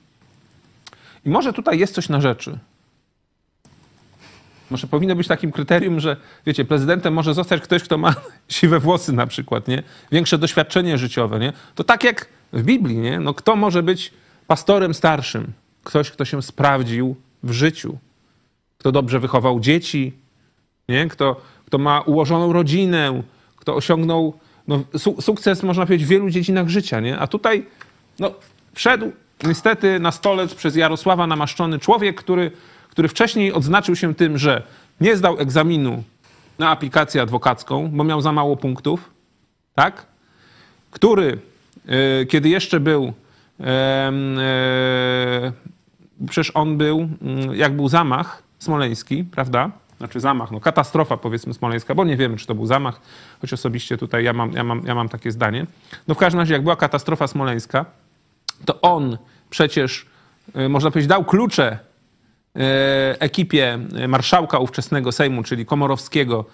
[1.25, 2.59] I może tutaj jest coś na rzeczy.
[4.71, 8.15] Może powinno być takim kryterium, że wiecie, prezydentem może zostać ktoś, kto ma
[8.49, 9.83] siwe włosy na przykład, nie?
[10.11, 11.53] Większe doświadczenie życiowe, nie?
[11.75, 13.19] To tak jak w Biblii, nie?
[13.19, 14.13] No kto może być
[14.47, 15.53] pastorem starszym?
[15.83, 17.97] Ktoś, kto się sprawdził w życiu.
[18.77, 20.13] Kto dobrze wychował dzieci,
[20.89, 21.07] nie?
[21.07, 23.23] Kto, kto ma ułożoną rodzinę,
[23.63, 24.33] kto osiągnął
[24.67, 27.19] no, su sukces, można powiedzieć, w wielu dziedzinach życia, nie?
[27.19, 27.65] A tutaj
[28.19, 28.31] no,
[28.73, 29.11] wszedł
[29.43, 32.51] niestety na stolec przez Jarosława namaszczony człowiek, który,
[32.89, 34.63] który wcześniej odznaczył się tym, że
[35.01, 36.03] nie zdał egzaminu
[36.59, 39.09] na aplikację adwokacką, bo miał za mało punktów,
[39.75, 40.05] tak?
[40.91, 41.39] Który,
[41.87, 45.51] e, kiedy jeszcze był, em, e,
[46.29, 49.71] przecież on był, mm, jak był zamach smoleński, prawda?
[50.03, 53.01] Znaczy zamach, no katastrofa powiedzmy smoleńska, bo nie wiemy, czy to był zamach,
[53.41, 55.65] choć osobiście tutaj ja mam, ja mam, ja mam takie zdanie.
[56.07, 57.85] No w każdym razie, jak była katastrofa smoleńska,
[58.65, 59.17] to on
[59.49, 60.05] przecież,
[60.55, 61.79] e, można powiedzieć, dał klucze
[62.55, 66.45] e, ekipie marszałka ówczesnego Sejmu, czyli Komorowskiego,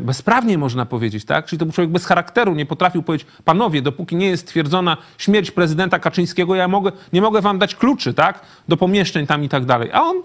[0.00, 1.46] bezprawnie można powiedzieć, tak?
[1.46, 5.50] Czyli to był człowiek bez charakteru, nie potrafił powiedzieć, panowie, dopóki nie jest stwierdzona śmierć
[5.50, 8.40] prezydenta Kaczyńskiego, ja mogę, nie mogę wam dać kluczy, tak?
[8.68, 9.90] Do pomieszczeń tam i tak dalej.
[9.92, 10.22] A on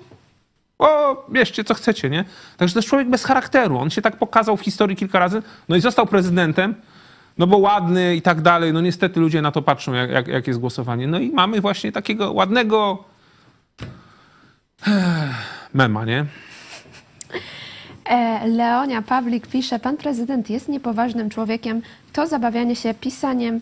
[0.79, 2.25] o, bierzcie co chcecie, nie?
[2.57, 3.77] Także to jest człowiek bez charakteru.
[3.77, 6.75] On się tak pokazał w historii kilka razy, no i został prezydentem,
[7.37, 8.73] no bo ładny i tak dalej.
[8.73, 11.07] No niestety ludzie na to patrzą, jak, jak, jak jest głosowanie.
[11.07, 13.03] No i mamy właśnie takiego ładnego
[15.73, 16.25] mema, nie?
[18.05, 21.81] E, Leonia Pawlik pisze, pan prezydent jest niepoważnym człowiekiem,
[22.13, 23.61] to zabawianie się pisaniem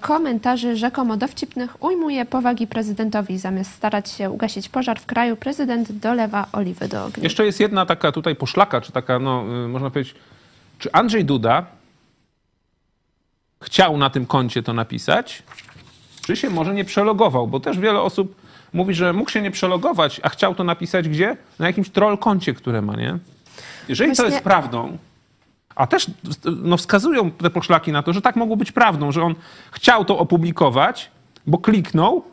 [0.00, 3.38] komentarzy rzekomo dowcipnych ujmuje powagi prezydentowi.
[3.38, 7.22] Zamiast starać się ugasić pożar w kraju, prezydent dolewa oliwy do ognia.
[7.22, 10.14] Jeszcze jest jedna taka tutaj poszlaka, czy taka, no, y, można powiedzieć,
[10.78, 11.66] czy Andrzej Duda
[13.62, 15.42] chciał na tym koncie to napisać,
[16.26, 18.34] czy się może nie przelogował, bo też wiele osób
[18.72, 21.36] mówi, że mógł się nie przelogować, a chciał to napisać gdzie?
[21.58, 23.18] Na jakimś troll koncie, które ma, nie?
[23.88, 24.98] Jeżeli to jest prawdą,
[25.74, 26.06] a też
[26.44, 29.34] no, wskazują te poszlaki na to, że tak mogło być prawdą, że on
[29.72, 31.10] chciał to opublikować,
[31.46, 32.24] bo kliknął,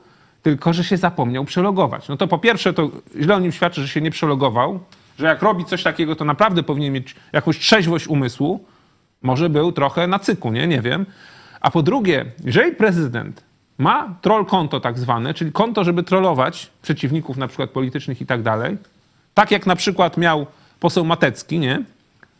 [0.43, 2.07] tylko że się zapomniał przelogować.
[2.07, 2.89] No to po pierwsze, to
[3.21, 4.79] źle o nim świadczy, że się nie przelogował,
[5.19, 8.65] że jak robi coś takiego, to naprawdę powinien mieć jakąś trzeźwość umysłu.
[9.21, 10.67] Może był trochę na cyku, nie?
[10.67, 11.05] Nie wiem.
[11.61, 13.43] A po drugie, jeżeli prezydent
[13.77, 18.41] ma troll konto tak zwane, czyli konto, żeby trollować przeciwników na przykład politycznych i tak
[18.41, 18.77] dalej,
[19.33, 20.45] tak jak na przykład miał
[20.79, 21.83] poseł Matecki, nie?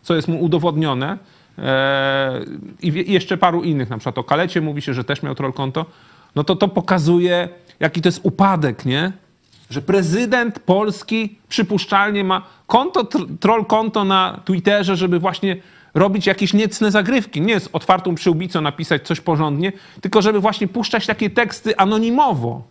[0.02, 1.18] Co jest mu udowodnione,
[1.58, 2.42] e,
[2.82, 5.86] i jeszcze paru innych, na przykład o Kalecie mówi się, że też miał troll konto,
[6.36, 9.12] no to to pokazuje, jaki to jest upadek, nie?
[9.70, 15.58] Że prezydent Polski przypuszczalnie ma konto, tr- troll konto na Twitterze, żeby właśnie
[15.94, 17.42] robić jakieś niecne zagrywki.
[17.42, 22.64] Nie z otwartą przyłbicą napisać coś porządnie, tylko żeby właśnie puszczać takie teksty anonimowo.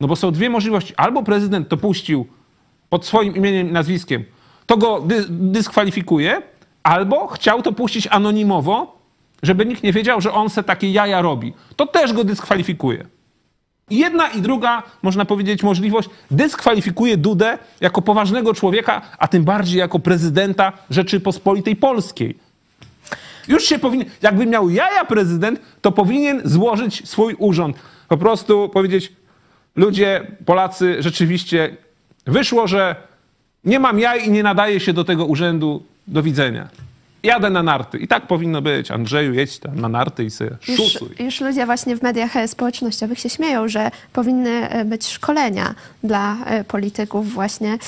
[0.00, 0.94] No bo są dwie możliwości.
[0.96, 2.26] Albo prezydent to puścił
[2.88, 4.24] pod swoim imieniem i nazwiskiem,
[4.66, 6.42] to go dy- dyskwalifikuje,
[6.82, 8.98] albo chciał to puścić anonimowo,
[9.42, 11.52] żeby nikt nie wiedział, że on se takie jaja robi.
[11.76, 13.06] To też go dyskwalifikuje.
[13.90, 19.98] Jedna i druga, można powiedzieć, możliwość dyskwalifikuje Dudę jako poważnego człowieka, a tym bardziej jako
[19.98, 22.36] prezydenta Rzeczypospolitej Polskiej.
[23.48, 27.76] Już się powinien, jakby miał jaja prezydent, to powinien złożyć swój urząd.
[28.08, 29.12] Po prostu powiedzieć,
[29.76, 31.76] ludzie, Polacy, rzeczywiście
[32.26, 32.96] wyszło, że
[33.64, 35.82] nie mam jaj i nie nadaje się do tego urzędu.
[36.08, 36.68] Do widzenia.
[37.22, 37.98] Jadę na narty.
[37.98, 38.90] I tak powinno być.
[38.90, 41.08] Andrzeju, jedź tam na narty i sobie Już, szusuj.
[41.18, 46.36] już ludzie właśnie w mediach e, społecznościowych się śmieją, że powinny e, być szkolenia dla
[46.44, 47.78] e, polityków właśnie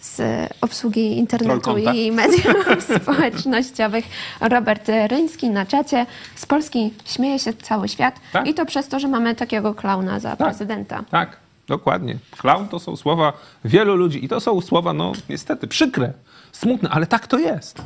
[0.00, 0.20] z
[0.60, 1.94] obsługi internetu Trollkonta.
[1.94, 2.54] i mediów
[3.02, 4.04] społecznościowych.
[4.40, 6.06] Robert Ryński na czacie.
[6.34, 8.46] Z Polski śmieje się cały świat Tak.
[8.46, 11.04] i to przez to, że mamy takiego klauna za prezydenta.
[11.10, 11.36] Tak,
[11.68, 12.18] dokładnie.
[12.38, 13.32] Klaun to są słowa
[13.64, 16.12] wielu ludzi i to są słowa, no niestety, przykre,
[16.52, 17.82] smutne, ale tak to jest.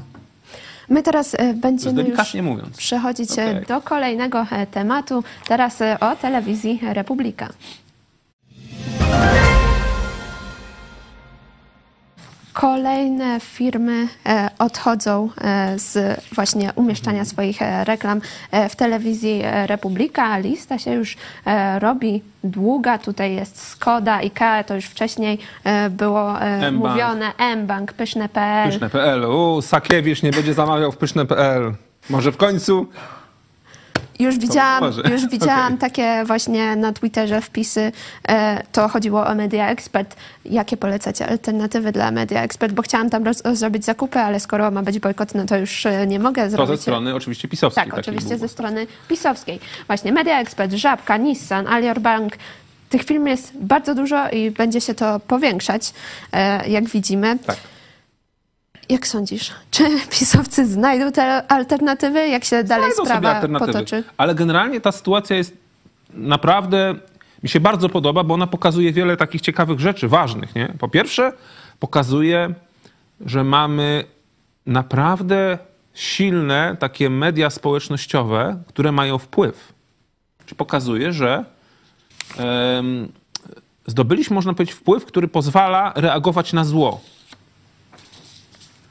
[0.88, 2.76] My teraz e, będziemy już mówiąc.
[2.76, 3.66] przechodzić e, Okej.
[3.66, 5.24] do kolejnego e, tematu.
[5.46, 7.48] Teraz o telewizji Republika.
[12.52, 18.20] Kolejne firmy e, odchodzą e, z właśnie umieszczania swoich e, reklam
[18.70, 20.38] w telewizji Republika.
[20.38, 21.16] Lista się już
[21.78, 22.98] robi długa.
[22.98, 25.38] Tutaj jest Skoda, IKEA, to już wcześniej
[25.90, 26.76] było M-Bank.
[26.76, 27.32] mówione.
[27.38, 28.70] M-Bank, Pyszne.pl.
[28.70, 29.24] Pyszne.pl.
[29.24, 31.74] U, Sakiewicz nie będzie zamawiał w pyszne.pl.
[32.10, 32.86] Może w końcu?
[34.22, 35.78] Już widziałam, już widziałam Okej.
[35.78, 37.92] takie właśnie na Twitterze wpisy.
[38.28, 40.16] E, to chodziło o Media Expert.
[40.44, 42.72] Jakie polecacie alternatywy dla Media Expert?
[42.72, 46.18] Bo chciałam tam zrobić zakupy, ale skoro ma być bojkot, no to już e, nie
[46.18, 46.76] mogę To zrobić.
[46.76, 47.84] ze strony oczywiście pisowskiej.
[47.84, 49.60] Tak, takiej oczywiście był ze strony pisowskiej.
[49.86, 52.32] Właśnie Media Expert, Żabka, Nissan, Alior Bank.
[52.90, 55.92] Tych firm jest bardzo dużo i będzie się to powiększać,
[56.32, 57.38] e, jak widzimy.
[57.46, 57.56] Tak.
[58.92, 59.84] Jak sądzisz, czy
[60.18, 63.72] pisowcy znajdą te alternatywy, jak się dalej Znajdą sobie sprawa alternatywy.
[63.72, 64.04] potoczy?
[64.16, 65.56] Ale generalnie ta sytuacja jest
[66.14, 66.94] naprawdę,
[67.42, 70.54] mi się bardzo podoba, bo ona pokazuje wiele takich ciekawych rzeczy, ważnych.
[70.54, 70.74] Nie?
[70.78, 71.32] Po pierwsze,
[71.78, 72.54] pokazuje,
[73.26, 74.04] że mamy
[74.66, 75.58] naprawdę
[75.94, 79.72] silne takie media społecznościowe, które mają wpływ.
[80.46, 81.44] Czyli pokazuje, że
[83.86, 87.00] zdobyliśmy, można powiedzieć, wpływ, który pozwala reagować na zło.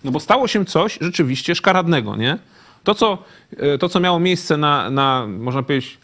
[0.04, 2.38] No bo stało się coś rzeczywiście szkaradnego, nie?
[2.84, 3.18] To, co,
[3.58, 5.98] e, to, co miało miejsce na, na można powiedzieć,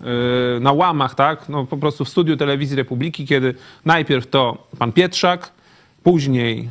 [0.00, 1.48] e, na łamach, tak?
[1.48, 5.52] No po prostu w studiu telewizji Republiki, kiedy najpierw to pan Pietrzak,
[6.02, 6.68] później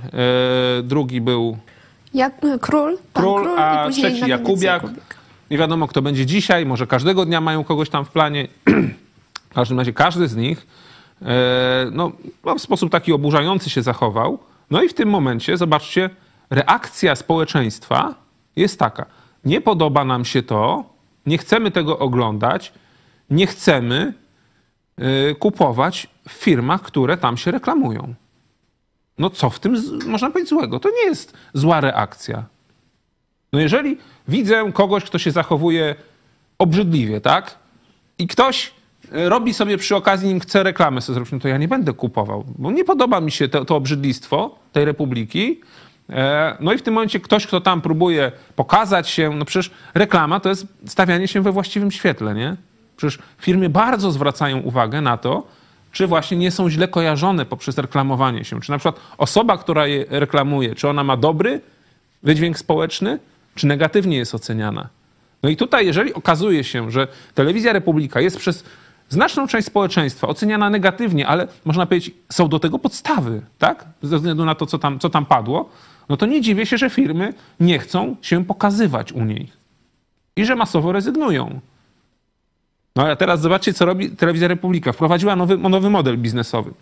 [0.79, 1.57] e, drugi był
[2.13, 4.83] Jak, król, pan Król, król a trzeci Jakubiak.
[5.51, 8.47] Nie wiadomo, kto będzie dzisiaj, może każdego dnia mają kogoś tam w planie.
[9.49, 10.67] W każdym razie każdy z nich
[11.91, 12.11] no,
[12.45, 14.39] no, w sposób taki oburzający się zachował.
[14.71, 16.09] No i w tym momencie, zobaczcie,
[16.53, 18.15] reakcja społeczeństwa
[18.55, 19.05] jest taka.
[19.45, 20.83] Nie podoba nam się to,
[21.25, 22.73] nie chcemy tego oglądać,
[23.29, 24.13] nie chcemy
[24.97, 28.13] e, kupować w firmach, które tam się reklamują.
[29.17, 29.75] No co w tym
[30.07, 30.79] można powiedzieć złego?
[30.79, 32.43] To nie jest zła reakcja.
[33.53, 35.95] No jeżeli widzę kogoś, kto się zachowuje
[36.57, 37.57] obrzydliwie, tak?
[38.17, 38.71] I ktoś
[39.11, 41.93] e, robi sobie przy okazji, nim chce reklamę sobie zrobić, no to ja nie będę
[41.93, 45.61] kupował, bo nie podoba mi się to, to obrzydlistwo tej republiki.
[46.09, 50.39] E, No i w tym momencie ktoś, kto tam próbuje pokazać się, no przecież reklama
[50.39, 52.55] to jest stawianie się we właściwym świetle, nie?
[52.97, 55.47] Przecież firmy bardzo zwracają uwagę na to,
[55.91, 58.61] czy właśnie nie są źle kojarzone poprzez reklamowanie się.
[58.61, 61.61] Czy na przykład osoba, która je reklamuje, czy ona ma dobry
[62.23, 63.19] wydźwięk społeczny,
[63.55, 64.89] czy negatywnie jest oceniana.
[65.43, 68.63] No i tutaj, jeżeli okazuje się, że telewizja Republika jest przez
[69.09, 73.85] znaczną część społeczeństwa oceniana negatywnie, ale można powiedzieć, są do tego podstawy, tak?
[74.01, 75.69] Ze względu na to, co tam, co tam padło,
[76.09, 79.51] no to nie dziwię się, że firmy nie chcą się pokazywać u niej
[80.35, 81.59] i że masowo rezygnują.
[82.95, 84.91] No a teraz zobaczcie, co robi Telewizja Republika.
[84.91, 86.73] Wprowadziła nowy, nowy model biznesowy.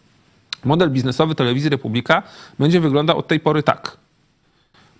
[0.66, 2.24] Model biznesowy Telewizji Republika
[2.60, 3.98] będzie wyglądał od tej pory tak.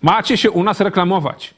[0.02, 1.54] Macie się u nas reklamować.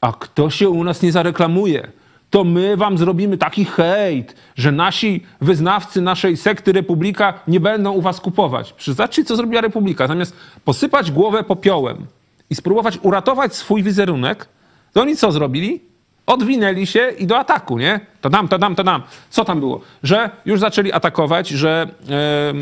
[0.00, 1.92] A kto się u nas nie zareklamuje,
[2.32, 8.00] to my wam zrobimy taki hejt, że nasi wyznawcy naszej sekty Republika nie będą u
[8.00, 8.72] was kupować.
[8.72, 10.06] Przecież Zobaczcie, co zrobiła Republika.
[10.06, 12.06] Zamiast posypać głowę popiołem
[12.50, 14.48] i spróbować uratować swój wizerunek,
[14.92, 15.80] to oni co zrobili?
[16.26, 18.00] Odwinęli się i do ataku, nie?
[18.20, 19.02] To dam, to dam, to dam.
[19.30, 19.80] Co tam było?
[20.02, 21.86] Że już zaczęli atakować, że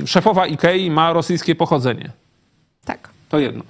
[0.02, 2.10] e, szefowa Ikei ma rosyjskie pochodzenie.
[2.84, 3.08] Tak.
[3.28, 3.62] To jedno.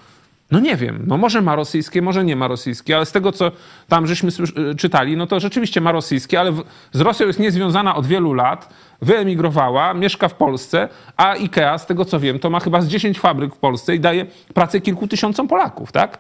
[0.51, 3.53] No nie wiem, no może ma rosyjskie, może nie ma rosyjskie, ale z tego, co
[3.89, 6.53] tam żeśmy słysz- czytali, no to rzeczywiście ma rosyjskie, ale
[6.93, 12.05] z Rosją jest niezwiązana od wielu lat, wyemigrowała, mieszka w Polsce, a IKEA, z tego
[12.05, 15.49] co wiem, to ma chyba z 10 fabryk w Polsce i daje pracę kilku tysiącom
[15.49, 16.19] Polaków, tak?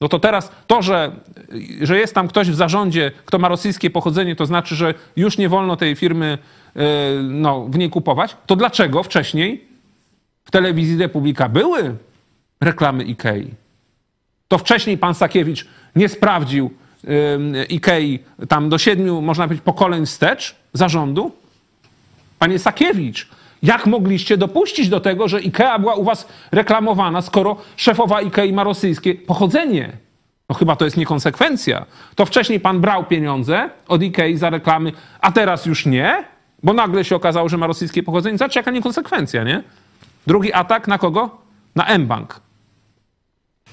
[0.00, 1.12] No to teraz to, że,
[1.82, 5.48] że jest tam ktoś w zarządzie, kto ma rosyjskie pochodzenie, to znaczy, że już nie
[5.48, 6.38] wolno tej firmy
[6.74, 6.82] yy,
[7.22, 8.36] no, w niej kupować.
[8.46, 9.68] To dlaczego wcześniej
[10.44, 11.96] w telewizji Republika były
[12.60, 13.54] reklamy Ikei?
[14.48, 16.70] To wcześniej pan Sakiewicz nie sprawdził
[17.68, 21.32] Ikei tam do siedmiu, można powiedzieć, pokoleń wstecz zarządu?
[22.38, 23.28] Panie Sakiewicz,
[23.62, 28.64] jak mogliście dopuścić do tego, że IKEA była u was reklamowana, skoro szefowa IKEA ma
[28.64, 29.92] rosyjskie pochodzenie?
[30.48, 31.86] No chyba to jest niekonsekwencja.
[32.14, 36.24] To wcześniej pan brał pieniądze od IKEA za reklamy, a teraz już nie,
[36.62, 38.38] bo nagle się okazało, że ma rosyjskie pochodzenie.
[38.38, 39.62] Zobaczcie, jaka niekonsekwencja, nie?
[40.26, 41.38] Drugi atak na kogo?
[41.74, 42.40] Na M-Bank.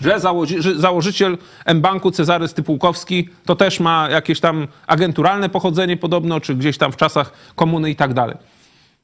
[0.01, 6.39] Że założy, że założyciel M-Banku Cezary Stypułkowski to też ma jakieś tam agenturalne pochodzenie podobno,
[6.39, 8.37] czy gdzieś tam w czasach komuny i tak dalej.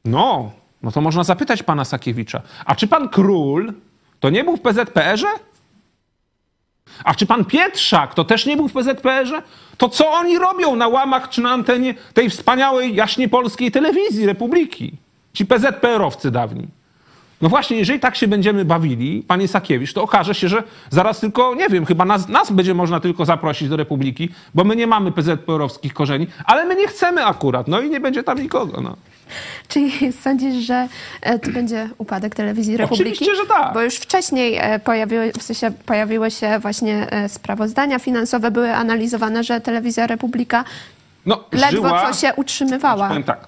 [0.06, 0.52] No,
[0.84, 2.42] no to można zapytać pana Sakiewicza.
[2.66, 3.74] A czy pan Król
[4.20, 5.28] to nie był w PZPR-ze?
[7.04, 9.42] A czy pan Pietrzak to też nie był w PZPR-ze?
[9.78, 14.94] To co oni robią na łamach czy na antenie tej wspaniałej, jaśnie polskiej telewizji Republiki?
[15.34, 16.68] Ci PZPR-owcy dawni.
[17.42, 21.56] No właśnie, jeżeli tak się będziemy bawili, panie Sakiewicz, to okaże się, że zaraz tylko,
[21.56, 25.12] nie wiem, chyba nas, nas będzie można tylko zaprosić do Republiki, bo my nie mamy
[25.12, 28.96] PZPR-owskich korzeni, ale my nie chcemy akurat, no i nie będzie tam nikogo, no.
[29.68, 30.88] Czyli sądzisz, że
[31.22, 33.12] e, to będzie upadek telewizji Republiki?
[33.12, 33.74] Oczywiście, że tak.
[33.74, 39.44] Bo już wcześniej e, pojawiły, w sensie pojawiły się właśnie e, sprawozdania finansowe, były analizowane,
[39.44, 40.64] że telewizja Republika
[41.26, 43.08] No, ledwo żyła, co się utrzymywała.
[43.08, 43.48] powiem tak,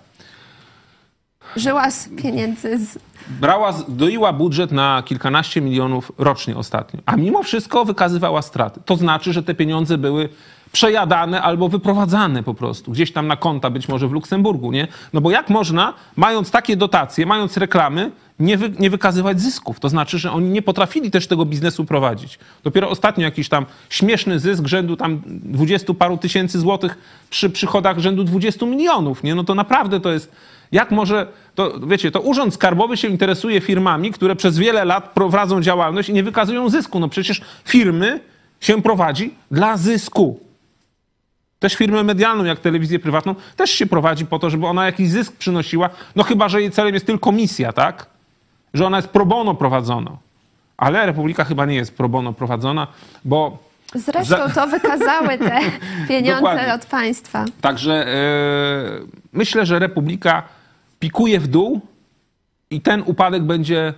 [1.56, 2.98] Żyła z pieniędzy z
[3.28, 8.80] brała, doiła budżet na kilkanaście milionów rocznie ostatnio, a mimo wszystko wykazywała straty.
[8.86, 10.30] To znaczy, że te pieniądze były
[10.72, 14.88] przejadane albo wyprowadzane po prostu, gdzieś tam na konta, być może w Luksemburgu, nie?
[15.14, 19.80] No bo jak można, mając takie dotacje, mając reklamy, nie, wy, nie wykazywać zysków?
[19.80, 22.40] To znaczy, że oni nie potrafili też tego biznesu prowadzić.
[22.64, 26.98] Dopiero ostatnio jakiś tam śmieszny zysk rzędu tam dwudziestu paru tysięcy złotych
[27.30, 29.36] przy przychodach rzędu 20 milionów, nie?
[29.36, 30.32] No to naprawdę to jest...
[30.74, 35.62] Jak może, to wiecie, to Urząd Skarbowy się interesuje firmami, które przez wiele lat prowadzą
[35.62, 37.00] działalność i nie wykazują zysku.
[37.00, 38.20] No przecież firmy
[38.60, 40.40] się prowadzi dla zysku.
[41.60, 45.36] Też firmę medialną, jak telewizję prywatną, też się prowadzi po to, żeby ona jakiś zysk
[45.38, 45.90] przynosiła.
[46.16, 48.06] No chyba, że jej celem jest tylko misja, tak?
[48.74, 50.12] Że ona jest pro bono prowadzona.
[50.78, 52.88] Ale Republika chyba nie jest pro bono prowadzona,
[53.26, 53.58] bo
[53.96, 55.60] Zresztą to wykazały te
[56.10, 57.46] pieniądze od państwa.
[57.62, 58.14] Także e,
[59.34, 60.44] myślę, że Republika
[61.04, 61.82] pikuje w dół
[62.70, 63.94] i ten upadek będzie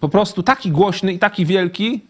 [0.00, 2.00] po prostu taki głośny i taki wielki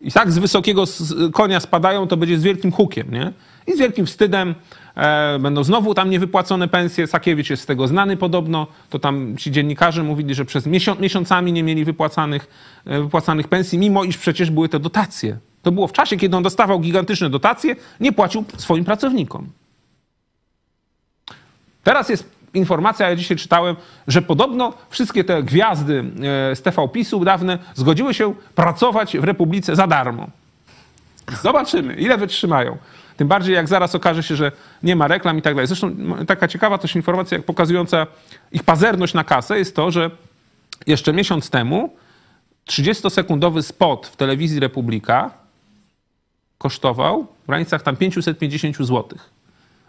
[0.00, 0.84] i tak z wysokiego
[1.32, 3.32] konia spadają, to będzie z wielkim hukiem, nie?
[3.66, 4.54] I z wielkim wstydem
[4.94, 7.06] e, będą znowu tam niewypłacone pensje.
[7.06, 8.66] Sakiewicz jest z tego znany podobno.
[8.90, 12.48] To tam ci dziennikarze mówili, że przez miesiąc, miesiącami nie mieli wypłacanych,
[12.84, 15.38] e, wypłacanych pensji, mimo iż przecież były te dotacje.
[15.62, 19.48] To było w czasie, kiedy on dostawał gigantyczne dotacje, nie płacił swoim pracownikom.
[21.82, 23.76] Teraz jest informacja, ja dzisiaj czytałem,
[24.08, 26.04] że podobno wszystkie te gwiazdy
[26.50, 30.26] e, z TV PiSu dawne zgodziły się pracować w Republice za darmo.
[31.42, 32.76] Zobaczymy, ile wytrzymają.
[33.16, 34.52] Tym bardziej, jak zaraz okaże się, że
[34.82, 35.66] nie ma reklam i tak dalej.
[35.66, 35.96] Zresztą
[36.26, 38.06] taka ciekawa też informacja, jak pokazująca
[38.52, 40.10] ich pazerność na kasę, jest to, że
[40.86, 41.90] jeszcze miesiąc temu
[42.68, 45.30] 30-sekundowy spot w telewizji Republika
[46.58, 49.04] kosztował w granicach tam 550 zł.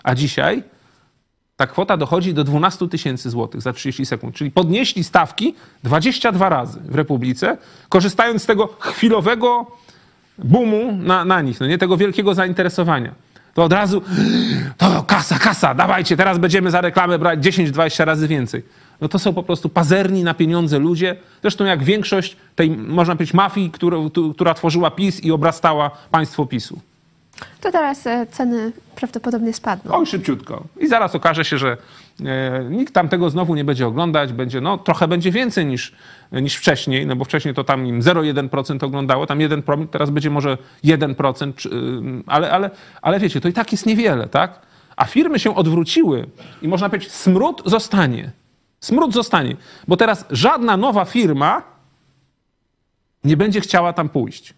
[0.04, 0.64] A dzisiaj
[1.58, 4.36] ta kwota dochodzi do 12 tysięcy złotych za 30 sekund.
[4.36, 7.58] Czyli podnieśli stawki 22 razy w Republice,
[7.90, 9.72] korzystając z tego chwilowego
[10.38, 13.12] boomu na, na nich, no nie tego wielkiego zainteresowania.
[13.54, 14.02] To od razu,
[14.78, 18.64] to kasa, kasa, dawajcie, teraz będziemy za reklamę brać 10-20 razy więcej.
[19.02, 21.16] No to są po prostu pazerni na pieniądze ludzie.
[21.42, 23.98] Zresztą jak większość tej, można powiedzieć, mafii, która,
[24.34, 26.80] która tworzyła PiS i obrastała państwo PiSu.
[27.62, 29.96] To teraz e, ceny prawdopodobnie spadną.
[29.96, 30.64] Oj, szybciutko.
[30.80, 31.78] I zaraz okaże się, że
[32.26, 34.34] e, nikt tam tego znowu nie będzie oglądać.
[34.34, 35.96] Będzie, no, trochę będzie więcej niż,
[36.32, 40.58] niż wcześniej, no bo wcześniej to tam im 0,1% oglądało, tam 1%, teraz będzie może
[40.84, 41.74] 1%, czy, y,
[42.28, 42.70] ale, ale,
[43.02, 44.62] ale wiecie, to i tak jest niewiele, tak?
[44.96, 46.28] A firmy się odwróciły
[46.62, 48.32] i można powiedzieć, smród zostanie.
[48.80, 49.56] Smród zostanie,
[49.88, 51.64] bo teraz żadna nowa firma
[53.24, 54.54] nie będzie chciała tam pójść.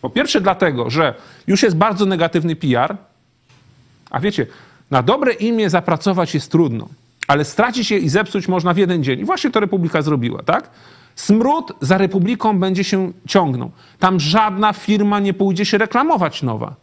[0.00, 1.14] Po pierwsze dlatego, że
[1.46, 2.96] już jest bardzo negatywny PR,
[4.10, 4.46] a wiecie,
[4.90, 6.88] na dobre imię zapracować jest trudno,
[7.26, 9.20] ale stracić je i zepsuć można w jeden dzień.
[9.20, 10.70] I właśnie to Republika zrobiła, tak?
[11.16, 13.70] Smród za Republiką będzie się ciągnął.
[13.98, 16.74] Tam żadna firma nie pójdzie się reklamować nowa.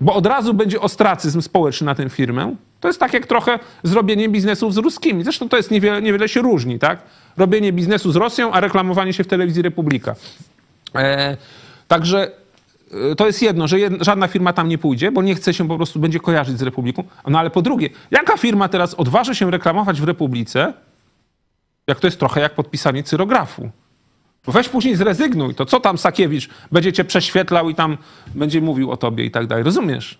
[0.00, 2.56] Bo od razu będzie ostracyzm społeczny na tę firmę.
[2.80, 5.22] To jest tak jak trochę zrobienie biznesów z ruskimi.
[5.24, 7.02] Zresztą to jest niewiele, niewiele się różni, tak?
[7.36, 10.14] Robienie biznesu z Rosją, a reklamowanie się w telewizji Republika.
[10.94, 11.36] E,
[11.92, 12.30] także
[13.12, 15.68] y, to jest jedno, że jed, żadna firma tam nie pójdzie, bo nie chce się
[15.68, 17.04] po prostu, będzie kojarzyć z Republiką.
[17.26, 20.72] No ale po drugie, jaka firma teraz odważy się reklamować w Republice,
[21.86, 23.70] jak to jest trochę jak podpisanie cyrografu?
[24.46, 27.98] Weź później zrezygnuj, to co tam Sakiewicz będzie cię prześwietlał i tam
[28.34, 29.64] będzie mówił o tobie i tak dalej.
[29.64, 30.18] Rozumiesz?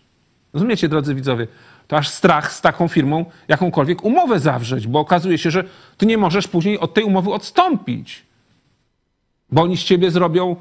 [0.53, 1.47] Rozumiecie, drodzy widzowie?
[1.89, 5.65] To aż strach z taką firmą jakąkolwiek umowę zawrzeć, bo okazuje się, że
[5.97, 8.23] ty nie możesz później od tej umowy odstąpić.
[9.53, 10.57] Bo oni z ciebie zrobią,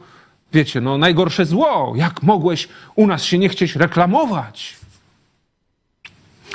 [0.54, 1.94] wiecie, no najgorsze zło.
[1.96, 4.76] Jak mogłeś u nas się nie chcieć reklamować?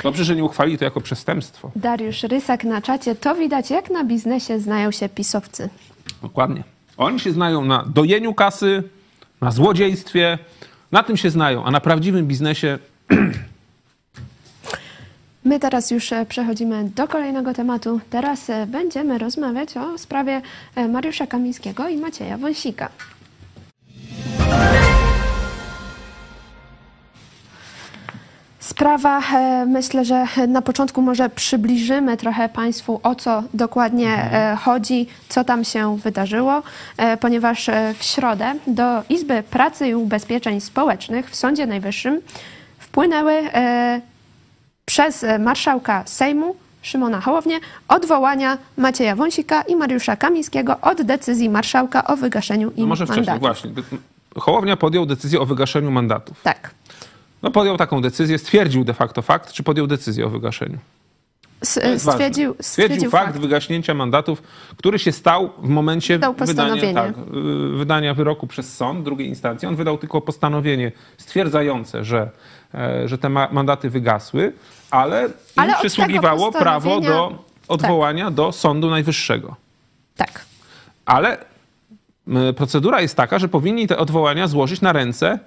[0.03, 1.71] Dobrze, że nie uchwalili to jako przestępstwo.
[1.75, 3.15] Dariusz Rysak na czacie.
[3.15, 5.69] To widać, jak na biznesie znają się pisowcy.
[6.21, 6.63] Dokładnie.
[6.97, 8.83] Oni się znają na dojeniu kasy,
[9.41, 10.37] na złodziejstwie.
[10.91, 12.79] Na tym się znają, a na prawdziwym biznesie
[15.47, 17.99] My teraz już e, przechodzimy do kolejnego tematu.
[18.09, 20.41] Teraz e, będziemy rozmawiać o sprawie
[20.75, 22.89] e, Mariusza Kamińskiego i Macieja Wąsika.
[28.77, 35.07] Sprawa, e, myślę, że na początku może przybliżymy trochę Państwu, o co dokładnie e, chodzi,
[35.29, 36.63] co tam się wydarzyło,
[36.97, 37.69] e, ponieważ
[37.99, 42.21] w środę do Izby Pracy i Ubezpieczeń Społecznych w Sądzie Najwyższym
[42.79, 43.33] wpłynęły
[44.85, 52.17] przez marszałka Sejmu Szymona Hołownię odwołania Macieja Wąsika i Mariusza Kamińskiego od decyzji marszałka o
[52.17, 53.39] wygaszeniu im no może wcześniej, mandatu.
[53.39, 53.71] właśnie.
[54.39, 56.41] Hołownia podjął decyzję o wygaszeniu mandatów.
[56.43, 56.71] Tak.
[57.43, 60.77] No podjął taką decyzję, stwierdził de facto fakt, czy podjął decyzję o wygaszeniu.
[61.61, 62.11] S- To jest ważne.
[62.19, 64.41] stwierdził, stwierdził fakt, wygaśnięcia mandatów,
[64.77, 69.67] który się stał w momencie Wydał wydania, tak, y, wydania wyroku przez sąd drugiej instancji.
[69.67, 72.29] On wydał tylko postanowienie stwierdzające, że,
[72.73, 74.53] e, że te ma- mandaty wygasły,
[74.91, 79.55] ale im Ale od przysługiwało prawo do odwołania do Sądu Najwyższego.
[80.17, 80.45] Tak.
[81.05, 81.37] Ale
[82.55, 85.39] procedura jest taka, że powinni te odwołania złożyć na ręce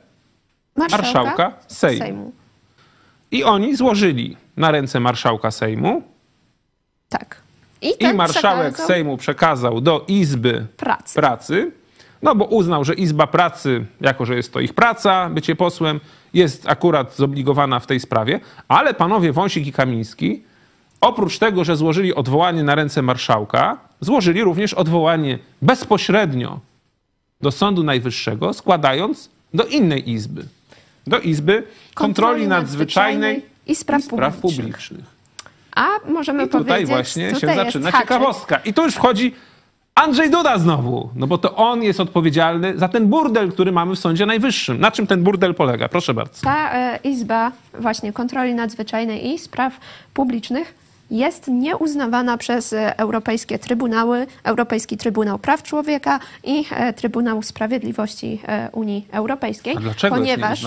[0.76, 2.33] Marszałka Sejmu.
[3.31, 6.03] I oni złożyli na ręce marszałka Sejmu
[7.09, 7.43] Tak.
[7.83, 11.14] I, i marszałek przekazał Sejmu przekazał do Izby Pracy.
[11.14, 11.72] pracy,
[12.22, 16.01] no bo uznał, że Izba Pracy, jako że jest to ich praca, bycie posłem,
[16.35, 20.43] jest akurat zobligowana w tej sprawie, ale panowie Wąsik i Kamiński,
[21.01, 26.61] oprócz tego, że złożyli odwołanie na ręce marszałka, złożyli również odwołanie bezpośrednio
[27.43, 30.45] do Sądu Najwyższego, składając do innej Izby.
[31.07, 31.62] Do Izby
[31.95, 34.66] Kontroli, Nadzwyczajnej i Spraw, i Spraw Publicznych.
[34.66, 35.05] Publicznych.
[35.76, 38.09] A możemy I tutaj powiedzieć, właśnie się tutaj jest zaczyna haczyk.
[38.09, 38.57] ciekawostka.
[38.57, 39.34] I tu już wchodzi
[39.95, 43.99] Andrzej Duda znowu, no bo to on jest odpowiedzialny za ten burdel, który mamy w
[43.99, 44.80] Sądzie Najwyższym.
[44.80, 45.88] Na czym ten burdel polega?
[45.88, 46.43] Proszę bardzo.
[46.43, 49.80] Ta e, Izba właśnie Kontroli Nadzwyczajnej i Spraw
[50.14, 50.74] Publicznych
[51.11, 58.69] jest nieuznawana przez e, europejskie trybunały, Europejski Trybunał Praw Człowieka i e, Trybunał Sprawiedliwości e,
[58.73, 60.63] Unii Europejskiej, A dlaczego jest ponieważ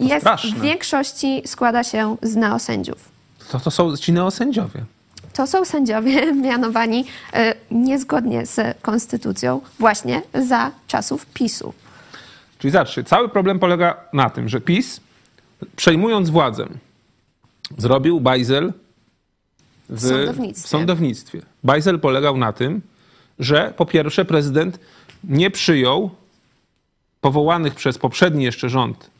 [0.00, 0.50] jest straszne.
[0.50, 3.08] w większości składa się z neosędziów.
[3.50, 4.84] To, to są ci neosędziowie.
[5.32, 7.04] To są sędziowie mianowani
[7.70, 11.72] niezgodnie z konstytucją właśnie za czasów PiSu.
[12.58, 15.00] Czyli zobaczcie, cały problem polega na tym, że PiS
[15.76, 16.66] przejmując władzę
[17.78, 18.72] zrobił bajzel
[19.88, 20.66] w, W sądownictwie.
[20.66, 21.42] w sądownictwie.
[21.64, 22.82] Bajzel polegał na tym,
[23.38, 24.78] że po pierwsze prezydent
[25.24, 26.10] nie przyjął
[27.20, 29.10] powołanych przez poprzedni jeszcze rząd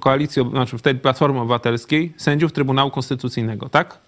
[0.00, 3.98] koalicji, znaczy wtedy Platformy Obywatelskiej, sędziów Trybunału Konstytucyjnego, tak?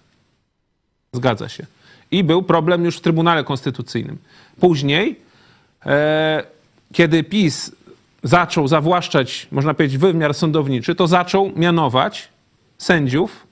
[1.13, 1.65] Zgadza się.
[2.11, 4.17] I był problem już w Trybunale Konstytucyjnym.
[4.59, 5.19] Później,
[5.85, 6.43] e,
[6.93, 7.71] kiedy PiS
[8.23, 12.29] zaczął zawłaszczać, można powiedzieć, wymiar sądowniczy, to zaczął mianować
[12.77, 13.47] sędziów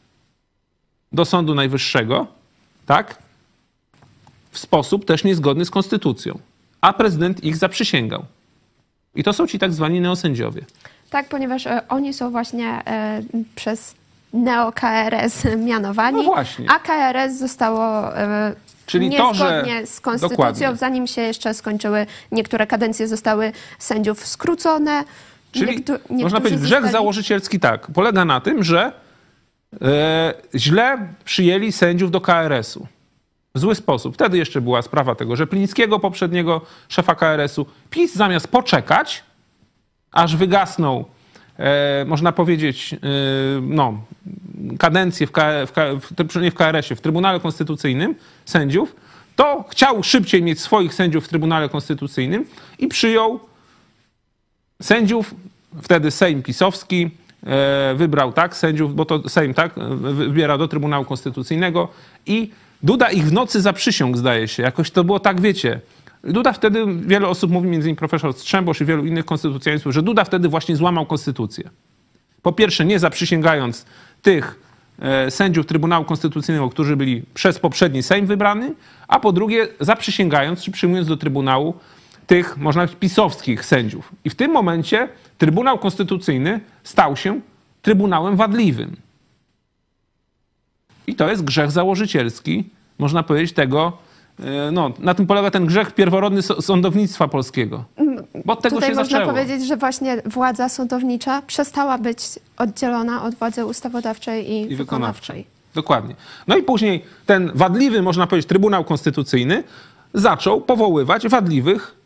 [1.12, 2.28] do Sądu Najwyższego,
[2.88, 3.16] tak?
[4.52, 6.40] W sposób też niezgodny z konstytucją.
[6.82, 8.26] A prezydent ich zaprzysięgał.
[9.16, 10.62] I to są ci tak zwani neosędziowie.
[11.10, 13.22] Tak, ponieważ e, oni są właśnie e,
[13.56, 13.96] przez
[14.34, 16.66] neo-KRS mianowani, No właśnie.
[16.72, 20.76] a KRS zostało e, Czyli to, niezgodnie że- z konstytucją, Dokładnie.
[20.76, 25.04] zanim się jeszcze skończyły, niektóre kadencje zostały sędziów skrócone.
[25.52, 28.92] Czyli można powiedzieć, grzech zostali- założycielski tak, polega na tym, że
[30.56, 32.88] źle przyjęli sędziów do KRS-u.
[33.56, 34.14] W zły sposób.
[34.14, 37.66] Wtedy jeszcze była sprawa tego Rzeplińskiego, poprzedniego szefa KRS-u.
[37.90, 39.24] PiS zamiast poczekać,
[40.12, 41.06] aż wygasną,
[41.60, 42.98] e, można powiedzieć, e,
[43.62, 44.02] no,
[44.80, 48.16] kadencję w, w, w, w KRS-ie, w Trybunale Konstytucyjnym
[48.46, 48.96] sędziów,
[49.36, 52.46] to chciał szybciej mieć swoich sędziów w Trybunale Konstytucyjnym
[52.80, 53.40] i przyjął
[54.82, 55.36] sędziów,
[55.82, 57.10] wtedy Sejm pisowski e,
[57.96, 61.88] wybrał tak sędziów, bo to Sejm tak e, wybiera do Trybunału Konstytucyjnego
[62.26, 62.52] i
[62.84, 64.64] Duda ich w nocy zaprzysiągł, zdaje się.
[64.64, 65.80] Jakoś to było tak, wiecie,
[66.24, 70.24] Duda wtedy, wiele osób mówi, między innymi profesor Strzembosz i wielu innych konstytucjonalistów, że Duda
[70.24, 71.70] wtedy właśnie złamał konstytucję.
[72.42, 73.86] Po pierwsze, nie zaprzysięgając
[74.22, 74.60] tych
[75.00, 78.74] e, sędziów Trybunału Konstytucyjnego, którzy byli przez poprzedni Sejm wybrany,
[79.08, 81.74] a po drugie, zaprzysięgając czy przyjmując do Trybunału
[82.28, 84.12] tych, można powiedzieć, pisowskich sędziów.
[84.26, 87.42] I w tym momencie Trybunał Konstytucyjny stał się
[87.82, 88.96] Trybunałem Wadliwym.
[91.08, 92.70] I to jest grzech założycielski,
[93.00, 93.98] można powiedzieć, tego,
[94.40, 97.86] e, no, na tym polega ten grzech pierworodny sądownictwa polskiego.
[98.46, 99.34] Bo od tego Tutaj się można zaczęło.
[99.34, 102.20] powiedzieć, że właśnie władza sądownicza przestała być
[102.58, 105.46] oddzielona od władzy ustawodawczej i, i wykonawczej.
[105.76, 106.16] Dokładnie.
[106.48, 109.64] No i później ten wadliwy, można powiedzieć, Trybunał Konstytucyjny
[110.14, 111.97] zaczął powoływać wadliwych,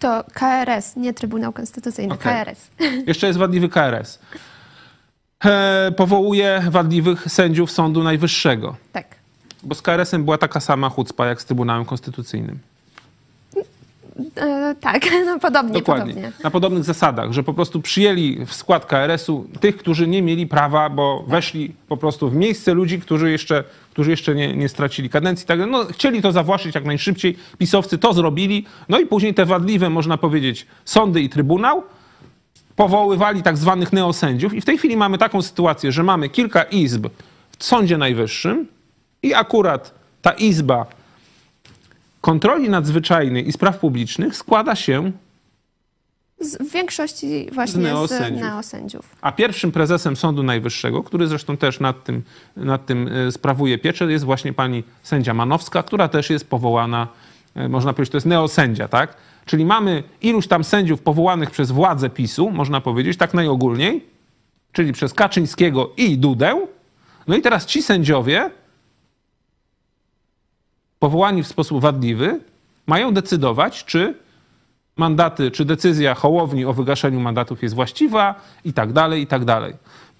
[0.00, 2.44] To KRS, nie Trybunał Konstytucyjny, Okej.
[2.44, 2.70] KRS.
[3.06, 4.18] jeszcze jest wadliwy KRS,
[5.44, 8.76] e, powołuje wadliwych sędziów Sądu Najwyższego.
[8.92, 9.06] Tak.
[9.62, 12.58] Bo z KRS-em była taka sama chucpa jak z Trybunałem Konstytucyjnym.
[14.36, 16.14] E, tak, no podobnie, Dokładnie.
[16.14, 16.32] podobnie.
[16.44, 20.90] Na podobnych zasadach, że po prostu przyjęli w skład KRS-u tych, którzy nie mieli prawa,
[20.90, 23.64] bo weszli po prostu w miejsce ludzi, którzy jeszcze,
[24.00, 25.46] którzy jeszcze nie, nie stracili kadencji.
[25.46, 27.36] Tak, no, chcieli to zawłaszczyć jak najszybciej.
[27.58, 28.64] Pisowcy to zrobili.
[28.88, 31.82] No i później te wadliwe, można powiedzieć, sądy i trybunał
[32.76, 34.54] powoływali tak zwanych neosędziów.
[34.54, 37.06] I w tej chwili mamy taką sytuację, że mamy kilka izb
[37.58, 38.66] w Sądzie Najwyższym
[39.22, 40.86] i akurat ta izba
[42.20, 45.12] kontroli nadzwyczajnej i spraw publicznych składa się
[46.40, 48.42] Z, w większości właśnie Z z neosędziów.
[48.42, 49.16] neosędziów.
[49.20, 52.22] A pierwszym prezesem Sądu Najwyższego, który zresztą też nad tym,
[52.56, 57.08] nad tym e, sprawuje pieczę, jest właśnie pani sędzia Manowska, która też jest powołana,
[57.54, 59.16] e, można powiedzieć, to jest neosędzia, tak?
[59.46, 64.04] Czyli mamy iluś tam sędziów powołanych przez władzę PiSu, można powiedzieć, tak najogólniej,
[64.72, 66.66] czyli przez Kaczyńskiego i Dudę.
[67.26, 68.50] No i teraz ci sędziowie,
[70.98, 72.40] powołani w sposób wadliwy,
[72.86, 74.14] mają decydować, czy
[75.00, 78.34] mandaty, czy decyzja Hołowni o wygaszeniu mandatów jest właściwa
[78.64, 79.74] i tak dalej, i tak dalej.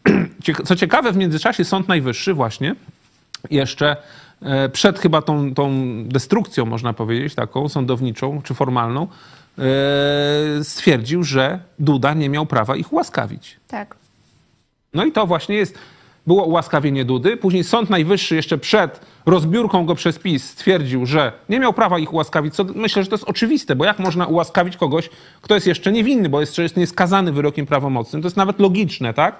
[0.67, 2.75] Co ciekawe, w międzyczasie Sąd Najwyższy właśnie
[3.51, 3.97] jeszcze
[4.43, 5.71] e, przed chyba tą, tą
[6.05, 9.07] destrukcją, można powiedzieć, taką sądowniczą czy formalną,
[9.59, 9.65] e,
[10.65, 13.57] stwierdził, że Duda nie miał prawa ich ułaskawić.
[13.69, 13.97] Tak.
[14.95, 15.79] No i to właśnie jest,
[16.27, 17.37] było ułaskawienie Dudy.
[17.37, 22.13] Później Sąd Najwyższy jeszcze przed rozbiórką go przez PiS stwierdził, że nie miał prawa ich
[22.13, 22.55] ułaskawić.
[22.55, 25.11] Co myślę, że to jest oczywiste, bo jak można ułaskawić kogoś,
[25.43, 28.23] kto jest jeszcze niewinny, bo jeszcze jest nieskazany wyrokiem prawomocnym.
[28.23, 29.37] To jest nawet logiczne, tak?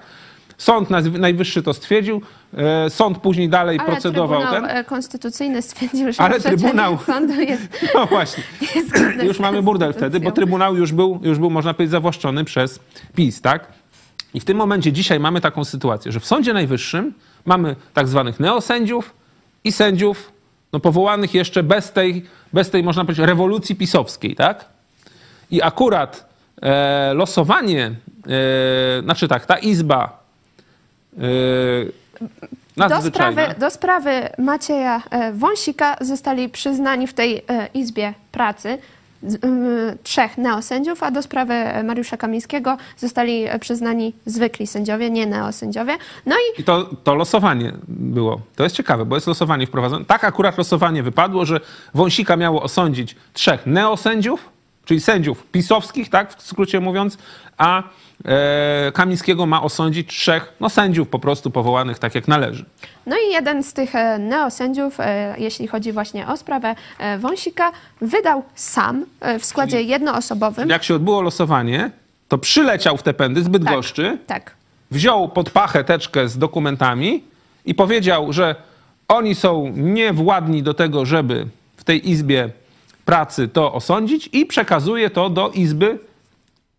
[0.57, 2.21] Sąd Najwyższy to stwierdził,
[2.57, 4.77] e, sąd później dalej Ale procedował Trybunał ten.
[4.77, 7.63] e, Konstytucyjny stwierdził, że Ale Trybunał- sądu jest,
[7.95, 8.43] No właśnie.
[8.75, 8.89] jest
[9.23, 10.31] Już mamy burdel wtedy, bo.
[10.31, 12.79] Trybunał już był, już był, można powiedzieć, zawłaszczony przez
[13.15, 13.67] PiS, tak?
[14.33, 17.13] I w tym momencie dzisiaj mamy taką sytuację, że w Sądzie Najwyższym
[17.45, 19.13] mamy tak zwanych neosędziów
[19.63, 20.31] i sędziów
[20.73, 24.65] no, powołanych jeszcze bez tej, bez tej, można powiedzieć, rewolucji pisowskiej, tak?
[25.51, 26.29] I akurat
[26.61, 30.19] e, losowanie, e, znaczy tak, ta izba
[31.17, 31.21] e,
[32.89, 38.77] Do sprawy, do sprawy Macieja e, Wąsika zostali przyznani w tej e, Izbie Pracy
[40.03, 41.53] trzech neosędziów, a do sprawy
[41.83, 45.97] Mariusza Kamińskiego zostali przyznani zwykli sędziowie, nie neosędziowie.
[46.25, 48.41] No i I to, to losowanie było.
[48.55, 50.05] To jest ciekawe, bo jest losowanie wprowadzone.
[50.05, 51.59] Tak akurat losowanie wypadło, że
[51.93, 54.49] Wąsika miało osądzić trzech neosędziów,
[54.85, 57.17] czyli sędziów pisowskich, tak, w skrócie mówiąc,
[57.57, 57.83] a
[58.93, 62.65] Kamińskiego ma osądzić trzech no, sędziów po prostu powołanych tak, jak należy.
[63.05, 67.71] No i jeden z tych e, neosędziów, e, jeśli chodzi właśnie o sprawę e, Wąsika,
[68.01, 70.69] wydał sam e, w składzie jednoosobowym.
[70.69, 71.91] Jak się odbyło losowanie,
[72.27, 74.55] to przyleciał w te pędy z Bydgoszczy, Tak.
[74.91, 77.23] wziął pod pachę teczkę z dokumentami
[77.65, 78.55] i powiedział, że
[79.07, 81.47] oni są niewładni do tego, żeby
[81.77, 82.49] w tej izbie
[83.05, 85.99] pracy to osądzić i przekazuje to do izby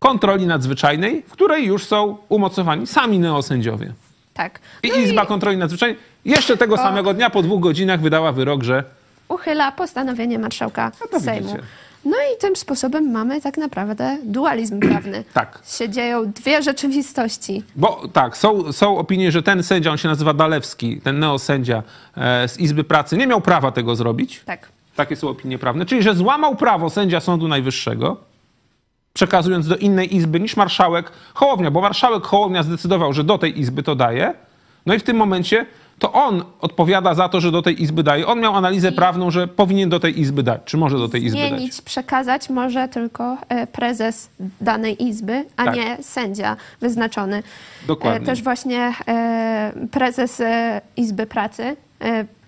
[0.03, 3.93] kontroli nadzwyczajnej, w której już są umocowani sami neosędziowie.
[4.35, 4.61] Tak.
[4.83, 8.85] I No Izba Kontroli Nadzwyczajnej jeszcze tego samego dnia, po dwóch godzinach wydała wyrok, że
[9.29, 11.47] uchyla postanowienie marszałka No Sejmu.
[11.49, 11.63] widzicie.
[12.05, 15.25] No i tym sposobem mamy tak naprawdę dualizm prawny.
[15.35, 15.59] tak.
[15.79, 17.63] Się dzieją dwie rzeczywistości.
[17.77, 21.83] Bo tak, są, są opinie, że ten sędzia, on się nazywa Dalewski, ten neosędzia
[22.17, 24.43] e, z Izby Pracy, nie miał prawa tego zrobić.
[24.47, 24.69] Tak.
[24.97, 25.87] Takie są opinie prawne.
[25.87, 28.17] Czyli, że złamał prawo sędzia Sądu Najwyższego,
[29.13, 33.83] przekazując do innej izby niż marszałek Hołownia, bo marszałek Hołownia zdecydował, że do tej izby
[33.83, 34.35] to daje.
[34.87, 35.67] No i w tym momencie
[35.99, 38.27] to on odpowiada za to, że do tej izby daje.
[38.27, 41.39] On miał analizę prawną, że powinien do tej izby dać, czy może do tej izby
[41.39, 41.83] Zmienić, dać.
[41.83, 45.77] przekazać może tylko e, prezes danej izby, a Tak.
[45.77, 47.43] nie sędzia wyznaczony.
[47.87, 48.21] Dokładnie.
[48.21, 50.43] E, Też właśnie e, prezes
[50.97, 51.77] Izby Pracy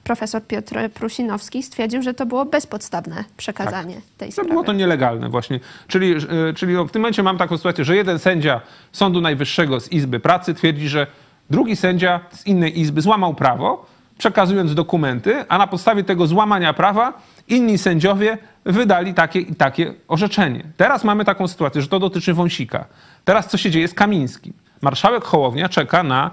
[0.05, 4.50] profesor Piotr Prusinowski stwierdził, że to było bezpodstawne przekazanie tej To sprawy.
[4.50, 5.61] było to nielegalne właśnie.
[5.88, 8.61] Czyli, e, czyli w tym momencie mam taką sytuację, że jeden sędzia
[8.92, 11.07] Sądu Najwyższego z Izby Pracy twierdzi, że
[11.50, 13.86] drugi sędzia z innej izby złamał prawo,
[14.18, 17.12] przekazując dokumenty, a na podstawie tego złamania prawa
[17.48, 20.64] inni sędziowie wydali takie i takie orzeczenie.
[20.76, 22.84] Teraz mamy taką sytuację, że to dotyczy Wąsika.
[23.24, 24.52] Teraz co się dzieje z Kamińskim?
[24.82, 26.30] Marszałek Hołownia czeka na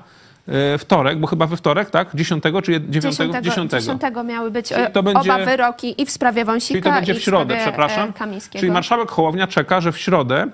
[0.78, 2.08] wtorek, bo chyba we wtorek, tak?
[2.16, 2.86] 10 czy 9?
[2.90, 6.84] 10, 10 miały być Czyli e, to będzie- oba wyroki i w sprawie Wąsika, Czyli
[6.84, 8.10] to będzie i w środę, sprawie, przepraszam.
[8.10, 8.60] e, Kamińskiego.
[8.60, 10.48] Czyli marszałek Hołownia czeka, że w środę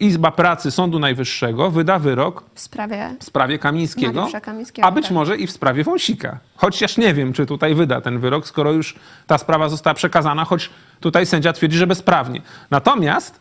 [0.00, 5.12] Izba Pracy Sądu Najwyższego wyda wyrok W sprawie w sprawie Kamińskiego, Kamińskiego, a być tak.
[5.12, 6.38] może i w sprawie Wąsika.
[6.56, 8.94] Chociaż nie wiem, czy tutaj wyda ten wyrok, skoro już
[9.26, 10.70] ta sprawa została przekazana, choć
[11.00, 12.40] tutaj sędzia twierdzi, że bezprawnie.
[12.70, 13.40] Natomiast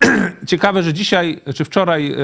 [0.46, 2.16] ciekawe, że dzisiaj czy wczoraj e,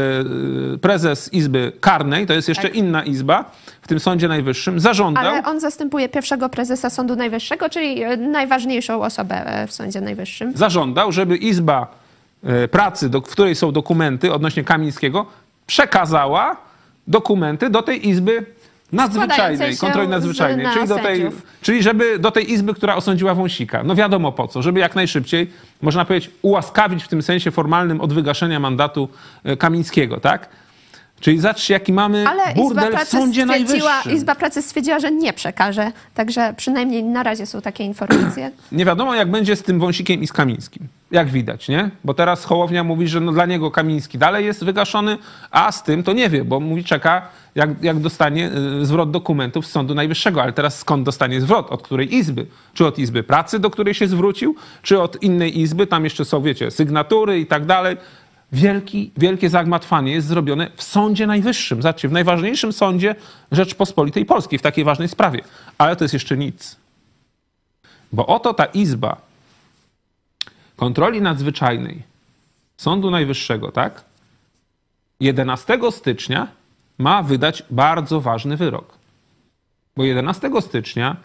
[0.78, 2.74] prezes Izby Karnej, to jest jeszcze Tak.
[2.74, 3.44] inna izba
[3.82, 5.26] w tym Sądzie Najwyższym, zażądał...
[5.26, 10.52] Ale on zastępuje pierwszego prezesa Sądu Najwyższego, czyli e, najważniejszą osobę e, w Sądzie Najwyższym.
[10.54, 11.86] zażądał, żeby Izba
[12.44, 15.26] e, Pracy, do, w której są dokumenty odnośnie Kamińskiego,
[15.66, 16.56] przekazała
[17.06, 18.46] dokumenty do tej Izby
[18.92, 21.42] Nadzwyczajnej, kontroli nadzwyczajnej, na czyli, do tej, sędziów.
[21.62, 23.82] czyli żeby do tej Izby, która osądziła Wąsika.
[23.84, 25.50] No wiadomo po co, żeby jak najszybciej,
[25.82, 29.08] można powiedzieć, ułaskawić w tym sensie formalnym od wygaszenia mandatu
[29.44, 30.48] e, Kamińskiego, tak?
[31.20, 34.12] Czyli zobaczcie, jaki mamy Ale burdel w Sądzie Najwyższym.
[34.12, 35.92] Izba Pracy stwierdziła, że nie przekaże.
[36.14, 38.50] Także przynajmniej na razie są takie informacje.
[38.72, 40.88] Nie wiadomo, jak będzie z tym Wąsikiem i z Kamińskim.
[41.10, 41.90] Jak widać, nie?
[42.04, 45.18] Bo teraz Hołownia mówi, że no dla niego Kamiński dalej jest wygaszony,
[45.50, 48.50] a z tym to nie wie, bo mówi, czeka, jak, jak dostanie
[48.80, 50.42] y, zwrot dokumentów z Sądu Najwyższego.
[50.42, 51.70] Ale teraz skąd dostanie zwrot?
[51.70, 52.46] Od której izby?
[52.74, 54.56] Czy od Izby Pracy, do której się zwrócił?
[54.82, 55.86] Czy od innej izby?
[55.86, 57.96] Tam jeszcze są, wiecie, sygnatury i tak dalej.
[58.52, 61.82] Wielki, wielkie zagmatwanie jest zrobione w Sądzie Najwyższym.
[61.82, 63.14] Zobaczcie, w najważniejszym sądzie
[63.52, 65.40] Rzeczpospolitej Polskiej, w takiej ważnej sprawie.
[65.78, 66.76] Ale to jest jeszcze nic.
[68.12, 69.25] Bo oto ta izba
[70.76, 72.02] kontroli nadzwyczajnej
[72.76, 74.04] Sądu Najwyższego, tak?
[75.20, 76.48] 11 stycznia
[76.98, 78.98] ma wydać bardzo ważny wyrok.
[79.96, 81.16] Bo 11 stycznia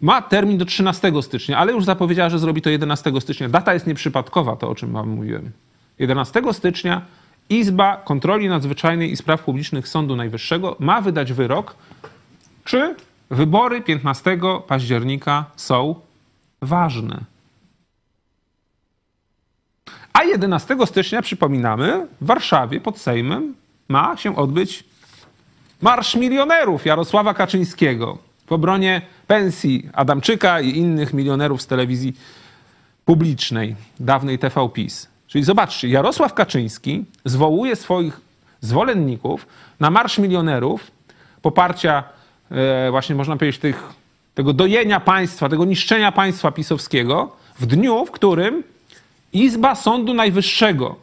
[0.00, 3.48] ma termin do 13 stycznia, ale już zapowiedziała, że zrobi to 11 stycznia.
[3.48, 5.50] Data jest nieprzypadkowa, to o czym wam mówiłem.
[5.98, 7.02] 11 stycznia
[7.50, 11.74] Izba Kontroli Nadzwyczajnej i Spraw Publicznych Sądu Najwyższego ma wydać wyrok,
[12.64, 12.94] czy
[13.30, 15.94] wybory 15 października są
[16.62, 17.20] ważne.
[20.20, 23.54] A 11 stycznia, przypominamy, w Warszawie pod Sejmem
[23.88, 24.84] ma się odbyć
[25.82, 32.16] Marsz Milionerów Jarosława Kaczyńskiego w obronie pensji Adamczyka i innych milionerów z telewizji
[33.04, 35.08] publicznej, dawnej TV PiS.
[35.26, 38.20] Czyli zobaczcie, Jarosław Kaczyński zwołuje swoich
[38.60, 39.46] zwolenników
[39.80, 40.90] na Marsz Milionerów,
[41.42, 42.04] poparcia
[42.50, 43.92] e, właśnie można powiedzieć tych,
[44.34, 48.62] tego dojenia państwa, tego niszczenia państwa pisowskiego w dniu, w którym
[49.32, 50.96] Izba Sądu Najwyższego,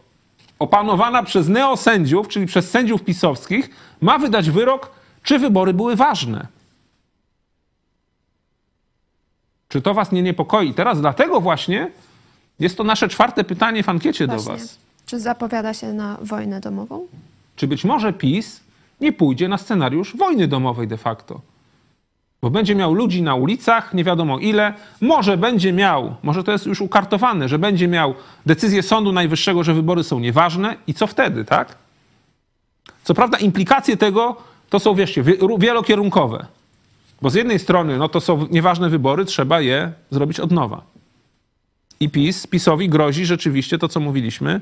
[0.59, 3.69] opanowana przez neosędziów, czyli przez sędziów pisowskich,
[4.01, 4.91] ma wydać wyrok,
[5.23, 6.47] czy wybory były ważne.
[9.69, 10.73] Czy to was nie niepokoi?
[10.73, 11.91] Teraz dlatego właśnie
[12.59, 14.53] jest to nasze czwarte pytanie w ankiecie do Właśnie.
[14.53, 14.77] was.
[15.05, 17.07] Czy zapowiada się na wojnę domową?
[17.55, 18.59] Czy być może PiS
[19.01, 21.41] nie pójdzie na scenariusz wojny domowej de facto?
[22.47, 24.73] Bo będzie miał ludzi na ulicach, nie wiadomo ile.
[25.01, 29.73] Może będzie miał, może to jest już ukartowane, że będzie miał decyzję Sądu Najwyższego, że
[29.73, 31.75] wybory są nieważne i co wtedy, tak?
[33.03, 34.35] Co prawda implikacje tego
[34.69, 36.45] to są, wieszcie, wie- wielokierunkowe.
[37.21, 40.81] Bo z jednej strony, no to są nieważne wybory, trzeba je zrobić od nowa.
[41.99, 44.61] I PiS, PiSowi grozi rzeczywiście to, co mówiliśmy,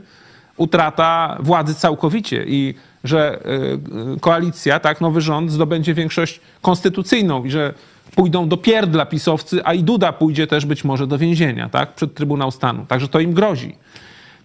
[0.57, 7.51] utrata władzy całkowicie i że y, y, koalicja, tak, nowy rząd zdobędzie większość konstytucyjną i
[7.51, 7.73] że
[8.15, 12.13] pójdą do pierdla pisowcy, a i Duda pójdzie też być może do więzienia, tak, przed
[12.13, 12.85] Trybunał Stanu.
[12.85, 13.75] Także to im grozi.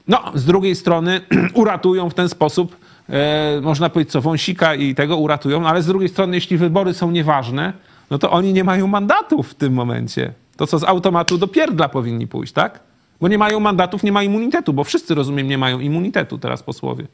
[0.09, 1.21] No, z drugiej strony
[1.55, 2.77] uratują w ten sposób,
[3.09, 6.95] e, można powiedzieć, co Wąsika i tego uratują, no, ale z drugiej strony, jeśli wybory
[6.95, 7.73] są nieważne,
[8.11, 10.33] no to oni nie mają mandatów w tym momencie.
[10.57, 12.81] To co z automatu do pierdla powinni pójść, tak?
[13.21, 17.07] Bo nie mają mandatów, nie ma immunitetu, bo wszyscy, rozumiem, nie mają immunitetu teraz posłowie.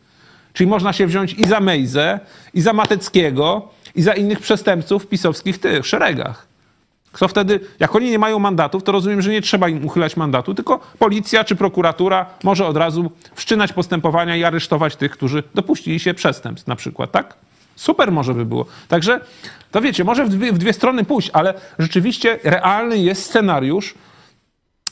[0.53, 2.21] Czyli można się wziąć i za Mejzę,
[2.55, 6.47] i za Mateckiego, i za innych przestępców w pisowskich tych szeregach.
[7.13, 10.55] Kto wtedy, jak oni nie mają mandatów, to rozumiem, że nie trzeba im uchylać mandatu,
[10.55, 16.15] tylko policja czy prokuratura może od razu wszczynać postępowania i aresztować tych, którzy dopuścili się
[16.15, 17.35] przestępstw na przykład, tak?
[17.77, 18.67] Super może by było.
[18.89, 19.21] Także,
[19.71, 23.95] to wiecie, może w dwie, w dwie strony pójść, ale rzeczywiście realny jest scenariusz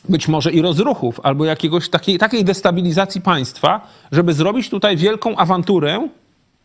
[0.09, 6.09] być może i rozruchów, albo jakiegoś takiej, takiej destabilizacji państwa, żeby zrobić tutaj wielką awanturę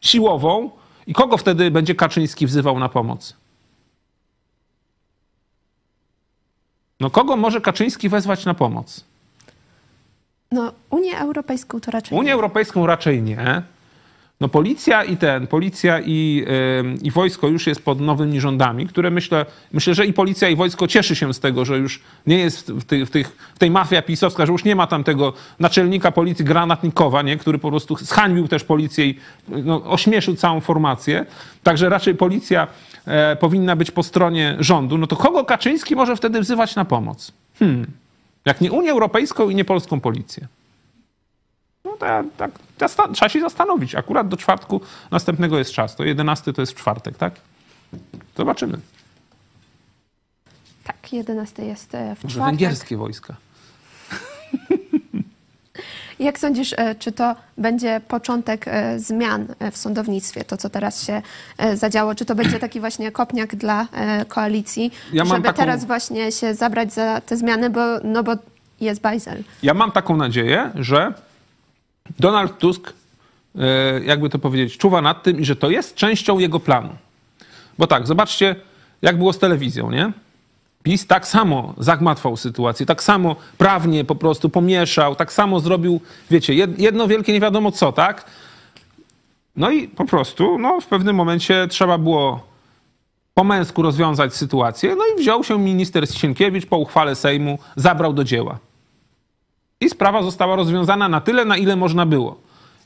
[0.01, 0.69] siłową
[1.07, 3.33] i kogo wtedy będzie Kaczyński wzywał na pomoc?
[6.99, 9.03] No kogo może Kaczyński wezwać na pomoc?
[10.51, 12.17] No, Unię Europejską to raczej.
[12.17, 12.33] Unię nie.
[12.33, 13.61] Europejską raczej nie.
[14.39, 16.45] No policja i ten, policja i,
[17.01, 20.87] i wojsko już jest pod nowymi rządami, które myślę, myślę, że i policja i wojsko
[20.87, 24.01] cieszy się z tego, że już nie jest w, tych, w, tych, w tej mafia
[24.01, 28.47] pisowska, że już nie ma tam tego naczelnika policji granatnikowa, nie, który po prostu zhańbił
[28.47, 31.25] też policję i no, ośmieszył całą formację.
[31.63, 32.67] Także raczej policja
[33.05, 34.97] e, powinna być po stronie rządu.
[34.97, 37.31] No to kogo Kaczyński może wtedy wzywać na pomoc?
[37.59, 37.85] Hmm.
[38.45, 40.47] Jak nie Unię Europejską i nie polską policję.
[42.37, 43.95] Tak, zasta- trzeba się zastanowić.
[43.95, 44.81] Akurat do czwartku
[45.11, 45.95] następnego jest czas.
[45.95, 47.33] To 11 to jest w czwartek, tak?
[48.37, 48.77] Zobaczymy.
[50.83, 52.51] Tak, 11 jest e, w Może czwartek.
[52.59, 53.35] węgierskie wojska.
[56.19, 61.21] Jak sądzisz, e, czy to będzie początek e, zmian w sądownictwie, to co teraz się
[61.73, 62.15] zadziało?
[62.15, 63.87] Czy to będzie taki właśnie kopniak dla
[64.27, 68.31] koalicji, Ja żeby taką- teraz właśnie się zabrać za te zmiany, bo, no bo
[68.81, 69.43] jest bajzel.
[69.63, 71.13] Ja mam taką nadzieję, że
[72.19, 72.93] Donald Tusk,
[73.59, 73.65] e,
[74.05, 76.89] jakby to powiedzieć, czuwa nad tym i że to jest częścią jego planu.
[77.77, 78.55] Bo tak, zobaczcie,
[79.01, 80.11] jak było z telewizją, nie?
[80.83, 86.01] PiS tak samo zagmatwał sytuację, tak samo prawnie po prostu pomieszał, tak samo zrobił,
[86.31, 88.25] wiecie, jed- jedno wielkie nie wiadomo co, tak?
[89.55, 92.49] No i po prostu, no w pewnym momencie trzeba było
[93.33, 98.23] po męsku rozwiązać sytuację, no i wziął się minister Sienkiewicz po uchwale Sejmu, zabrał do
[98.23, 98.57] dzieła.
[99.81, 102.35] I sprawa została rozwiązana na tyle, na ile można było.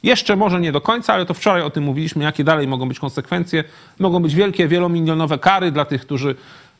[0.03, 2.99] Jeszcze może nie do końca, ale to wczoraj o tym mówiliśmy, jakie dalej mogą być
[2.99, 3.63] konsekwencje.
[3.99, 6.35] Mogą być wielkie, wielomilionowe kary dla tych, którzy,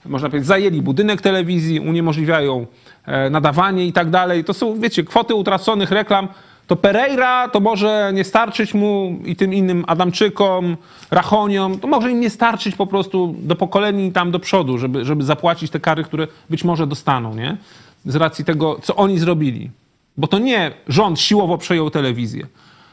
[0.06, 2.66] można powiedzieć, zajęli budynek telewizji, uniemożliwiają
[3.06, 4.44] e, nadawanie i tak dalej.
[4.44, 6.28] To są, wiecie, kwoty utraconych reklam.
[6.68, 10.78] To Pereira to może nie starczyć mu i tym innym Adamczykom,
[11.12, 15.24] Rachoniom, to może im nie starczyć po prostu do pokoleni tam do przodu, żeby, żeby
[15.24, 17.58] zapłacić te kary, które być może dostaną, nie?
[18.06, 19.70] Z racji tego, co oni zrobili.
[20.18, 22.48] Bo to nie rząd siłowo przejął telewizję.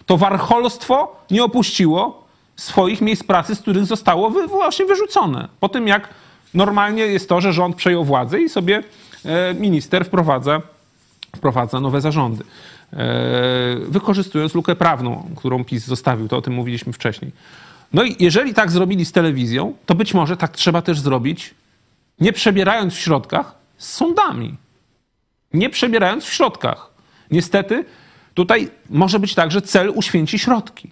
[0.07, 2.25] To warcholstwo nie opuściło
[2.57, 5.49] swoich miejsc pracy, z których zostało wy, właśnie wyrzucone.
[5.61, 6.09] Po tym jak
[6.55, 8.83] normalnie jest to, że rząd przejął władzę i sobie
[9.25, 10.63] e, minister wprowadza,
[11.37, 12.45] wprowadza nowe zarządy.
[12.93, 12.97] E,
[13.89, 17.33] wykorzystując lukę prawną, którą PiS zostawił, to o tym mówiliśmy wcześniej.
[17.93, 21.55] No i jeżeli tak zrobili z telewizją, to być może tak trzeba też zrobić,
[22.21, 24.57] nie przebierając w środkach, z sądami
[25.55, 26.90] nie przebierając w środkach.
[27.31, 27.85] Niestety,
[28.35, 30.91] tutaj może być tak, że cel uświęci środki.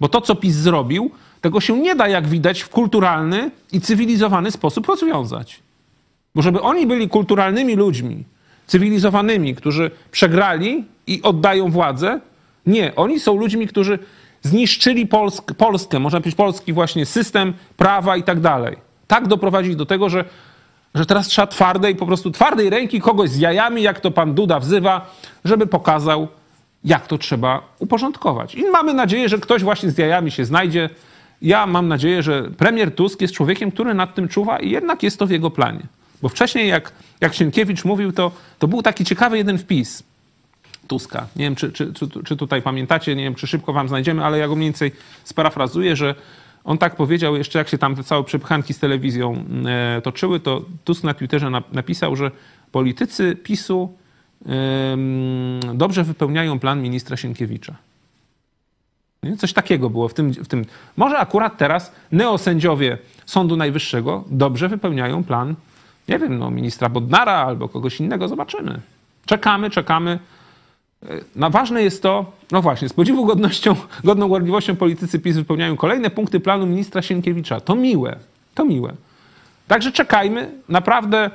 [0.00, 1.10] Bo to, co PiS zrobił,
[1.40, 5.60] tego się nie da, jak widać, w kulturalny i cywilizowany sposób rozwiązać.
[6.34, 8.24] Bo żeby oni byli kulturalnymi ludźmi,
[8.66, 12.20] cywilizowanymi, którzy przegrali i oddają władzę,
[12.66, 12.94] nie.
[12.96, 13.98] Oni są ludźmi, którzy
[14.42, 18.76] zniszczyli Polsk, Polskę, można powiedzieć polski właśnie system prawa i tak dalej.
[19.06, 20.24] Tak doprowadzić do tego, że
[20.94, 24.60] że teraz trzeba twardej, po prostu twardej ręki kogoś z jajami, jak to pan Duda
[24.60, 25.14] wzywa,
[25.44, 26.28] żeby pokazał,
[26.84, 28.54] jak to trzeba uporządkować.
[28.54, 30.90] I mamy nadzieję, że ktoś właśnie z jajami się znajdzie.
[31.42, 35.18] Ja mam nadzieję, że premier Tusk jest człowiekiem, który nad tym czuwa i jednak jest
[35.18, 35.82] to w jego planie.
[36.22, 40.02] Bo wcześniej, jak, jak Sienkiewicz mówił, to, to był taki ciekawy jeden wpis
[40.88, 41.26] Tuska.
[41.36, 44.38] Nie wiem, czy, czy, czy, czy tutaj pamiętacie, nie wiem, czy szybko wam znajdziemy, ale
[44.38, 44.92] ja go mniej więcej
[45.24, 46.14] sparafrazuję, że
[46.64, 50.64] on tak powiedział jeszcze, jak się tam te całe przepchanki z telewizją e, toczyły, to
[50.84, 52.30] Tusk na Twitterze na, napisał, że
[52.72, 53.92] politycy PiSu
[55.74, 57.74] dobrze wypełniają plan ministra Sienkiewicza.
[59.38, 60.64] Coś takiego było w tym, w tym.
[60.96, 65.54] Może akurat teraz neosędziowie Sądu Najwyższego dobrze wypełniają plan,
[66.08, 68.28] nie wiem, no, ministra Bodnara albo kogoś innego.
[68.28, 68.80] Zobaczymy.
[69.26, 70.18] Czekamy, czekamy.
[71.36, 76.10] No, ważne jest to, no właśnie, z podziwu godnością, godną gorliwością politycy PiS wypełniają kolejne
[76.10, 77.60] punkty planu ministra Sienkiewicza.
[77.60, 78.16] To miłe,
[78.54, 78.92] to miłe.
[79.68, 80.50] Także czekajmy.
[80.68, 81.30] Naprawdę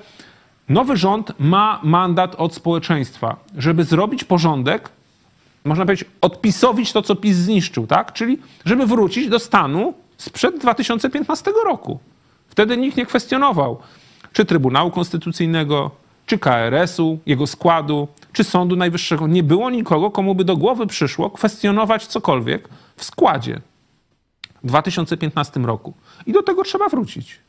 [0.70, 4.90] nowy rząd ma mandat od społeczeństwa, żeby zrobić porządek,
[5.66, 8.14] można powiedzieć, odpisowić to, co PiS zniszczył, tak?
[8.14, 12.00] Czyli żeby wrócić do stanu sprzed 2015 roku.
[12.50, 13.80] Wtedy nikt nie kwestionował,
[14.34, 15.92] czy Trybunału Konstytucyjnego,
[16.26, 19.28] czy KRS-u, jego składu, czy Sądu Najwyższego.
[19.28, 23.62] Nie było nikogo, komu by do głowy przyszło kwestionować cokolwiek w składzie
[24.64, 25.94] w 2015 roku.
[26.26, 27.40] I do tego trzeba wrócić.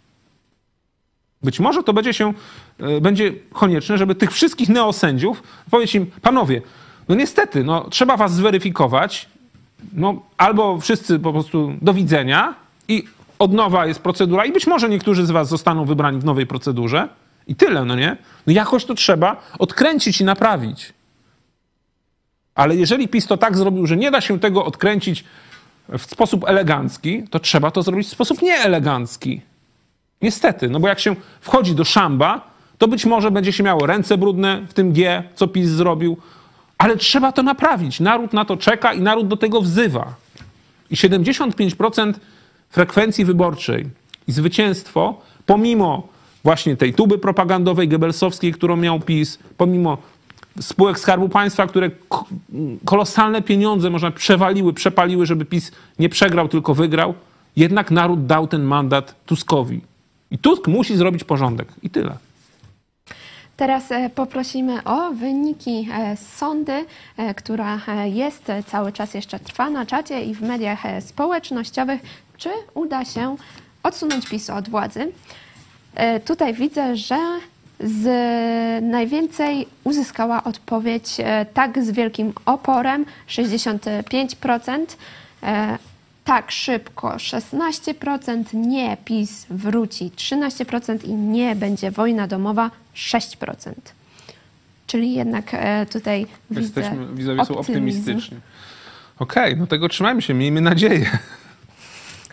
[1.43, 2.33] Być może to będzie się,
[2.79, 6.63] e, będzie konieczne, żeby tych wszystkich neosędziów powiedzieć im, panowie,
[7.09, 9.29] no niestety, no, trzeba was zweryfikować,
[9.93, 12.55] no, albo wszyscy po prostu do widzenia
[12.89, 13.05] i
[13.39, 17.09] od nowa jest procedura i być może niektórzy z was zostaną wybrani w nowej procedurze
[17.51, 18.17] i tyle, no nie?
[18.47, 20.93] No jakoś to trzeba odkręcić i naprawić.
[22.55, 25.25] Ale jeżeli PiS to tak zrobił, że nie da się tego odkręcić
[25.89, 29.41] w sposób elegancki, to trzeba to zrobić w sposób nieelegancki.
[30.23, 34.19] Niestety, no bo jak się wchodzi do szamba, to być może będzie się miało ręce
[34.19, 36.17] brudne w tym G, co PiS zrobił,
[36.79, 38.01] ale trzeba to naprawić.
[38.01, 40.15] Naród na to czeka i naród do tego wzywa.
[40.91, 42.15] I 75%
[42.71, 43.87] frekwencji wyborczej
[44.29, 46.09] i zwycięstwo, pomimo
[46.45, 49.99] właśnie tej tuby propagandowej, gebelsowskiej, którą miał PiS, pomimo
[50.61, 51.91] spółek Skarbu Państwa, które
[52.85, 57.15] kolosalne pieniądze można przewaliły, przepaliły, żeby PiS nie przegrał, tylko wygrał,
[57.57, 59.81] jednak naród dał ten mandat Tuskowi.
[60.31, 61.69] I Tusk musi zrobić porządek.
[61.83, 62.17] I tyle.
[63.57, 66.85] Teraz e, poprosimy o wyniki e, sądy,
[67.17, 72.01] e, która jest cały czas jeszcze trwa na czacie i w mediach społecznościowych.
[72.37, 73.37] Czy uda się
[73.83, 75.13] odsunąć PiS od władzy?
[76.25, 77.19] Tutaj widzę, że
[77.81, 78.05] z
[78.85, 81.17] najwięcej uzyskała odpowiedź
[81.55, 84.87] tak z wielkim oporem 65%,
[86.25, 93.73] tak szybko 16%, nie PiS wróci 13% i nie będzie wojna domowa 6%.
[94.87, 98.39] Czyli jednak e, tutaj Jesteśmy, widzę widzowie są optymistyczni.
[99.19, 101.11] Okej, okay, no tego trzymajmy się, miejmy nadzieję.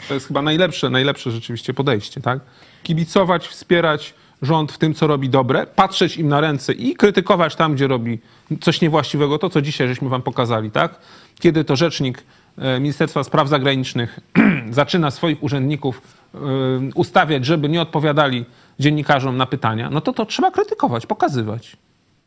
[0.08, 2.40] To jest chyba najlepsze, najlepsze rzeczywiście podejście, tak?
[2.84, 7.76] Kibicować, wspierać rząd w tym, co robi dobre, patrzeć im na ręce i krytykować tam,
[7.76, 8.20] gdzie robi
[8.62, 11.00] coś niewłaściwego, to co dzisiaj żeśmy wam pokazali, tak?
[11.40, 12.24] Kiedy to rzecznik
[12.58, 14.20] e, Ministerstwa Spraw Zagranicznych
[14.70, 16.02] zaczyna swoich urzędników
[16.34, 16.38] e,
[16.96, 18.46] ustawiać, żeby nie odpowiadali
[18.80, 21.78] dziennikarzom na pytania, no to to trzeba krytykować, pokazywać.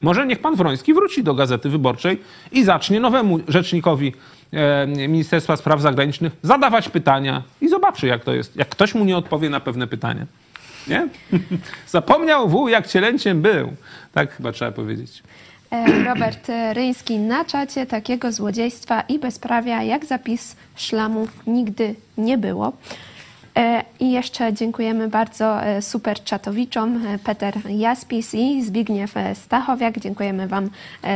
[0.01, 2.21] Może niech pan Wroński wróci do Gazety Wyborczej
[2.53, 4.13] i zacznie nowemu rzecznikowi
[4.53, 8.57] e, Ministerstwa Spraw Zagranicznych zadawać pytania i zobaczy, jak to jest.
[8.57, 10.27] Jak ktoś mu nie odpowie na pewne pytania.
[10.89, 11.09] Nie?
[11.87, 13.73] Zapomniał wół, jak cielęciem był.
[14.13, 15.23] Tak chyba trzeba powiedzieć.
[15.71, 22.73] E, Robert Ryński na czacie takiego złodziejstwa i bezprawia jak zapis szlamu nigdy nie było.
[23.57, 29.99] E, I jeszcze dziękujemy bardzo e, super czatowiczom e, Peter Jaspis i Zbigniew Stachowiak.
[29.99, 30.71] Dziękujemy Wam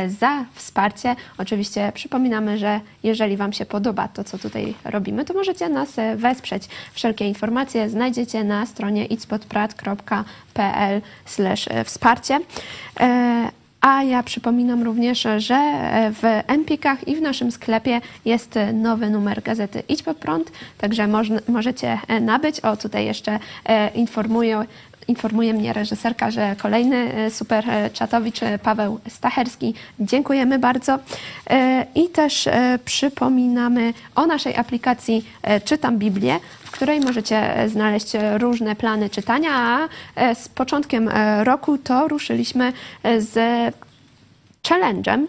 [0.07, 1.15] za wsparcie.
[1.37, 6.63] Oczywiście przypominamy, że jeżeli Wam się podoba to, co tutaj robimy, to możecie nas wesprzeć.
[6.93, 11.01] Wszelkie informacje znajdziecie na stronie itspodprat.pl
[11.85, 12.39] wsparcie.
[13.85, 19.83] A ja przypominam również, że w Empikach i w naszym sklepie jest nowy numer gazety
[19.89, 21.07] Idź pod prąd, także
[21.47, 22.59] możecie nabyć.
[22.59, 24.65] O, tutaj jeszcze e, informuję,
[25.07, 29.73] informuje mnie reżyserka, że kolejny e, super e, czatowicz Paweł Stacherski.
[29.99, 30.99] Dziękujemy bardzo.
[31.95, 32.49] I też
[32.85, 35.25] przypominamy o naszej aplikacji
[35.65, 39.87] Czytam Biblię, w której możecie znaleźć różne plany czytania, a
[40.35, 41.09] z początkiem
[41.43, 42.73] roku to ruszyliśmy
[43.17, 43.33] z
[44.63, 45.27] challenge'em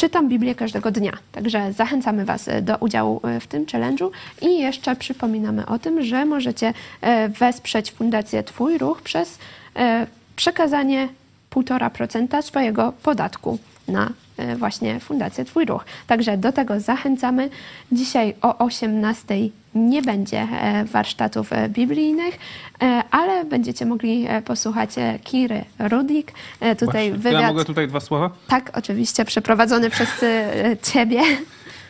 [0.00, 4.10] Czytam Biblię każdego dnia, także zachęcamy Was do udziału w tym challenge'u
[4.42, 6.74] i jeszcze przypominamy o tym, że możecie
[7.40, 9.38] wesprzeć Fundację Twój Ruch przez
[10.36, 11.08] przekazanie
[11.50, 15.84] 1,5% swojego podatku na e, właśnie Fundację Twój Ruch.
[16.06, 17.50] Także do tego zachęcamy.
[17.92, 19.34] Dzisiaj o 18
[19.74, 22.38] nie będzie e, warsztatów e, biblijnych,
[23.10, 24.90] ale będziecie mogli posłuchać
[25.24, 26.32] Kiry Rudik.
[26.78, 27.12] Tutaj właśnie.
[27.12, 27.42] wywiad...
[27.42, 28.30] Ja mogę tutaj dwa słowa?
[28.48, 30.08] Tak, oczywiście, przeprowadzony przez
[30.92, 31.20] ciebie.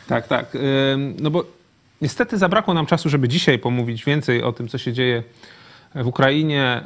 [0.07, 0.57] Tak, tak.
[1.21, 1.45] No bo
[2.01, 5.23] niestety zabrakło nam czasu, żeby dzisiaj pomówić więcej o tym, co się dzieje
[5.95, 6.81] w Ukrainie,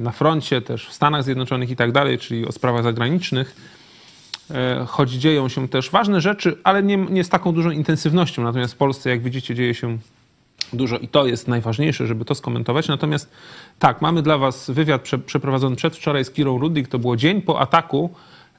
[0.00, 3.56] na froncie, też w Stanach Zjednoczonych i tak dalej, czyli o sprawach zagranicznych.
[4.50, 8.42] E, choć dzieją się też ważne rzeczy, ale nie, nie z taką dużą intensywnością.
[8.42, 9.98] Natomiast w Polsce, jak widzicie, dzieje się
[10.72, 12.88] dużo i to jest najważniejsze, żeby to skomentować.
[12.88, 13.30] Natomiast
[13.78, 16.88] tak, mamy dla Was wywiad prze, przeprowadzony przedwczoraj z Kirą Rudik.
[16.88, 18.10] To było dzień po ataku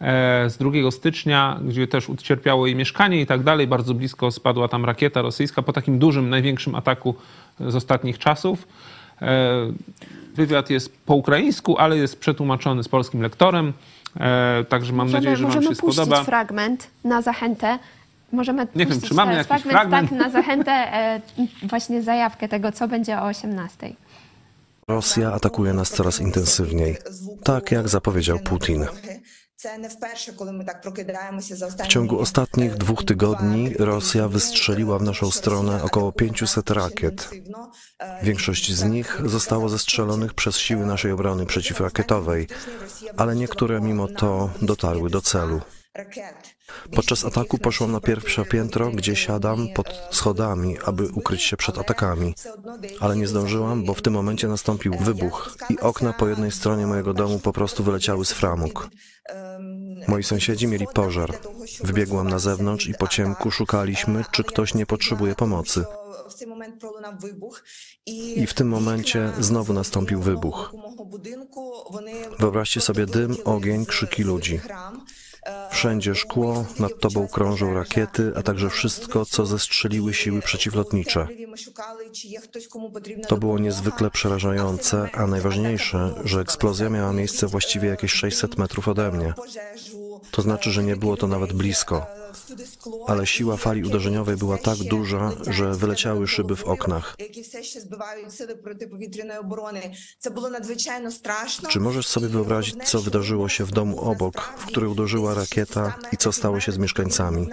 [0.01, 3.67] e, z 2 stycznia, gdzie też ucierpiało jej mieszkanie i tak dalej.
[3.67, 7.15] Bardzo blisko spadła tam rakieta rosyjska po takim dużym, największym ataku
[7.59, 8.67] z ostatnich czasów.
[9.21, 9.71] E,
[10.35, 13.73] wywiad jest po ukraińsku, ale jest przetłumaczony z polskim lektorem.
[14.19, 16.05] E, także mam możemy, nadzieję, że Wam się spodoba.
[16.05, 17.79] Możemy fragment na zachętę.
[18.31, 20.09] Możemy Nie wiem, czy mamy jakiś fragment, fragment?
[20.09, 21.21] Tak, na zachętę e,
[21.63, 23.93] właśnie zajawkę tego, co będzie o 18.
[24.87, 26.97] Rosja atakuje nas coraz intensywniej,
[27.43, 28.85] tak jak zapowiedział Putin.
[31.83, 37.29] W ciągu ostatnich dwóch tygodni Rosja wystrzeliła w naszą stronę około 500 rakiet.
[38.23, 42.47] Większość z nich zostało zestrzelonych przez siły naszej obrony przeciwrakietowej,
[43.17, 45.61] ale niektóre mimo to dotarły do celu.
[46.95, 52.35] Podczas ataku poszłam na pierwsze piętro, gdzie siadam pod schodami, aby ukryć się przed atakami.
[52.99, 57.13] Ale nie zdążyłam, bo w tym momencie nastąpił wybuch i okna po jednej stronie mojego
[57.13, 58.89] domu po prostu wyleciały z framug.
[60.07, 61.39] Moi sąsiedzi mieli pożar.
[61.83, 65.85] Wybiegłam na zewnątrz i po ciemku szukaliśmy, czy ktoś nie potrzebuje pomocy.
[68.15, 70.73] I w tym momencie znowu nastąpił wybuch.
[72.39, 74.59] Wyobraźcie sobie dym, ogień, krzyki ludzi.
[75.71, 81.27] Wszędzie szkło, nad tobą krążą rakiety, a także wszystko, co zestrzeliły siły przeciwlotnicze.
[83.27, 89.11] To było niezwykle przerażające, a najważniejsze, że eksplozja miała miejsce właściwie jakieś 600 metrów ode
[89.11, 89.33] mnie.
[90.35, 92.05] To znaczy, że nie było to nawet blisko.
[93.07, 97.15] Ale siła fali uderzeniowej była tak duża, że wyleciały szyby w oknach.
[101.69, 106.17] Czy możesz sobie wyobrazić, co wydarzyło się w domu obok, w który uderzyła rakieta i
[106.17, 107.47] co stało się z mieszkańcami?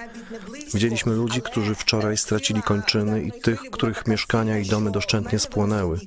[0.74, 5.98] Widzieliśmy ludzi, którzy wczoraj stracili kończyny i tych, których mieszkania i domy doszczętnie spłonęły.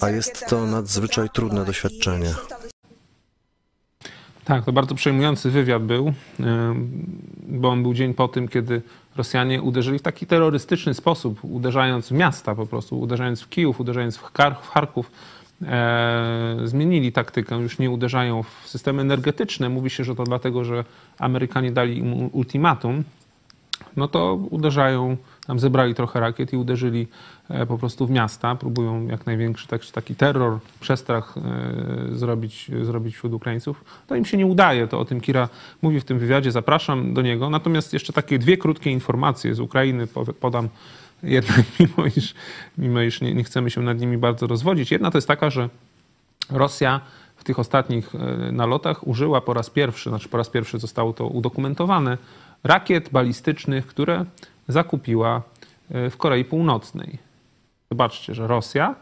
[0.00, 2.34] A jest to nadzwyczaj trudne doświadczenie.
[4.44, 6.12] Tak, to bardzo przejmujący wywiad był,
[7.38, 8.82] bo on był dzień po tym, kiedy
[9.16, 14.16] Rosjanie uderzyli w taki terrorystyczny sposób, uderzając w miasta po prostu, uderzając w Kijów, uderzając
[14.16, 14.22] w
[14.72, 15.10] Charków.
[15.62, 19.68] E, zmienili taktykę, już nie uderzają w systemy energetyczne.
[19.68, 20.84] Mówi się, że to dlatego, że
[21.18, 23.04] Amerykanie dali im ultimatum.
[23.96, 27.08] No to uderzają tam zebrali trochę rakiet i uderzyli
[27.48, 28.54] e, po prostu w miasta.
[28.54, 33.84] Próbują jak największy taki, taki terror, przestrach e, zrobić, zrobić wśród Ukraińców.
[34.06, 34.88] To im się nie udaje.
[34.88, 35.48] To o tym Kira
[35.82, 36.52] mówi w tym wywiadzie.
[36.52, 37.50] Zapraszam do niego.
[37.50, 40.06] Natomiast jeszcze takie dwie krótkie informacje z Ukrainy
[40.40, 40.68] podam
[41.22, 42.34] jednak, mimo iż,
[42.78, 44.90] mimo iż nie, nie chcemy się nad nimi bardzo rozwodzić.
[44.90, 45.68] Jedna to jest taka, że
[46.50, 47.00] Rosja
[47.36, 51.26] w tych ostatnich e, nalotach użyła po raz pierwszy, znaczy po raz pierwszy zostało to
[51.26, 52.18] udokumentowane,
[52.64, 54.24] rakiet balistycznych, które
[54.68, 55.42] zakupiła
[55.90, 57.18] e, w Korei Północnej.
[57.90, 58.94] Zobaczcie, że Rosja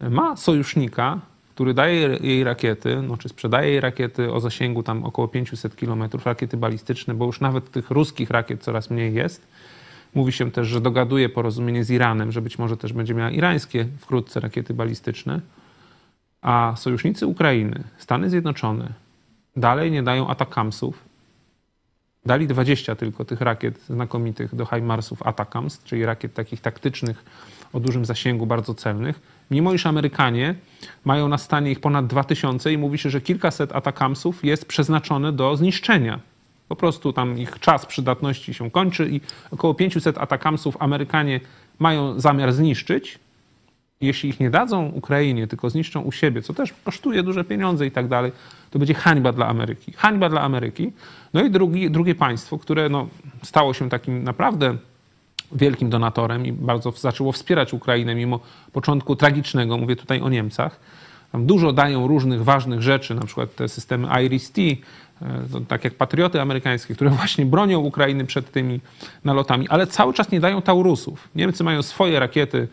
[0.00, 1.20] ma sojusznika,
[1.58, 6.08] który daje jej rakiety, no, czy sprzedaje jej rakiety o zasięgu tam około 500 km,
[6.24, 9.46] rakiety balistyczne, bo już nawet tych ruskich rakiet coraz mniej jest.
[10.14, 13.88] Mówi się też, że dogaduje porozumienie z Iranem, że być może też będzie miała irańskie
[13.98, 15.40] wkrótce rakiety balistyczne.
[16.42, 18.92] A sojusznicy Ukrainy, Stany Zjednoczone,
[19.56, 21.08] dalej nie dają atakamsów,
[22.28, 27.24] Dali 20 tylko tych rakiet znakomitych do HIMARSów ATACMS, czyli rakiet takich taktycznych
[27.72, 29.20] o dużym zasięgu, bardzo celnych.
[29.50, 30.54] Mimo iż Amerykanie
[31.04, 35.56] mają na stanie ich ponad 2000 i mówi się, że kilkaset ATACMSów jest przeznaczone do
[35.56, 36.20] zniszczenia.
[36.68, 41.40] Po prostu tam ich czas przydatności się kończy i około 500 ATACMSów Amerykanie
[41.78, 43.18] mają zamiar zniszczyć,
[44.00, 47.90] jeśli ich nie dadzą Ukrainie, tylko zniszczą u siebie, co też kosztuje duże pieniądze i
[47.90, 48.32] tak dalej,
[48.70, 49.92] to będzie hańba dla Ameryki.
[49.92, 50.92] Hańba dla Ameryki.
[51.34, 53.08] No i drugi, drugie państwo, które no,
[53.42, 54.76] stało się takim naprawdę
[55.52, 58.40] wielkim donatorem i bardzo zaczęło wspierać Ukrainę mimo
[58.72, 60.80] początku tragicznego, mówię tutaj o Niemcach.
[61.32, 64.60] Tam dużo dają różnych ważnych rzeczy, na przykład te systemy IRIS-T,
[65.68, 68.80] tak jak patrioty amerykańskie, które właśnie bronią Ukrainy przed tymi
[69.24, 71.28] nalotami, ale cały czas nie dają Taurusów.
[71.34, 72.68] Niemcy mają swoje rakiety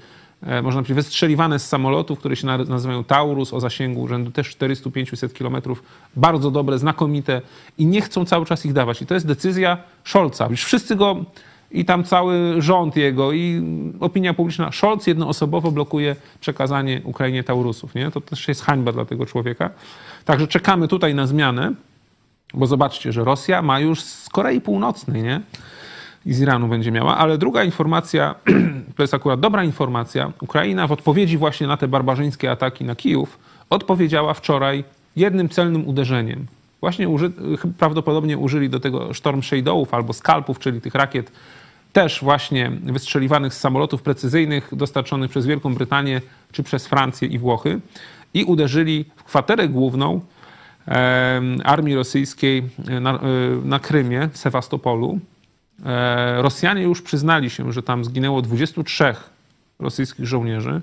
[0.46, 5.34] E, można powiedzieć, wystrzeliwane z samolotów, które się nazywają Taurus o zasięgu rzędu też 400-500
[5.34, 5.84] kilometrów.
[6.16, 7.42] Bardzo dobre, znakomite
[7.78, 9.02] i nie chcą cały czas ich dawać.
[9.02, 10.48] I to jest decyzja Scholza.
[10.50, 11.16] Już wszyscy go
[11.72, 13.62] i tam cały rząd jego i
[14.00, 14.72] opinia publiczna.
[14.72, 17.96] Scholz jednoosobowo blokuje przekazanie Ukrainie Taurusów.
[17.96, 18.12] Nie?
[18.12, 19.70] To też jest hańba dla tego człowieka.
[20.26, 21.74] Także czekamy tutaj na zmianę,
[22.56, 25.42] bo zobaczcie, że Rosja ma już z Korei Północnej, nie?
[26.26, 27.18] i z Iranu będzie miała.
[27.18, 28.36] Ale druga informacja,
[28.96, 30.32] to jest akurat dobra informacja.
[30.42, 33.40] Ukraina w odpowiedzi właśnie na te barbarzyńskie ataki na Kijów
[33.70, 34.84] odpowiedziała wczoraj
[35.16, 36.46] jednym celnym uderzeniem.
[36.82, 37.32] Właśnie uży,
[37.78, 41.32] prawdopodobnie użyli do tego Storm Shadowów albo skalpów, czyli tych rakiet
[41.94, 46.22] też właśnie wystrzeliwanych z samolotów precyzyjnych dostarczonych przez Wielką Brytanię
[46.52, 47.80] czy przez Francję i Włochy
[48.34, 50.22] i uderzyli w kwaterę główną
[51.64, 52.64] armii rosyjskiej
[53.02, 53.22] na, e,
[53.64, 55.20] na Krymie, w Sewastopolu.
[55.86, 59.16] E, Rosjanie już przyznali się, że tam zginęło 23
[59.80, 60.82] rosyjskich żołnierzy.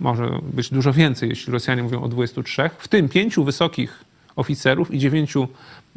[0.00, 4.04] Może być dużo więcej, jeśli Rosjanie mówią o 23, w tym pięciu wysokich
[4.36, 5.48] oficerów i dziewięciu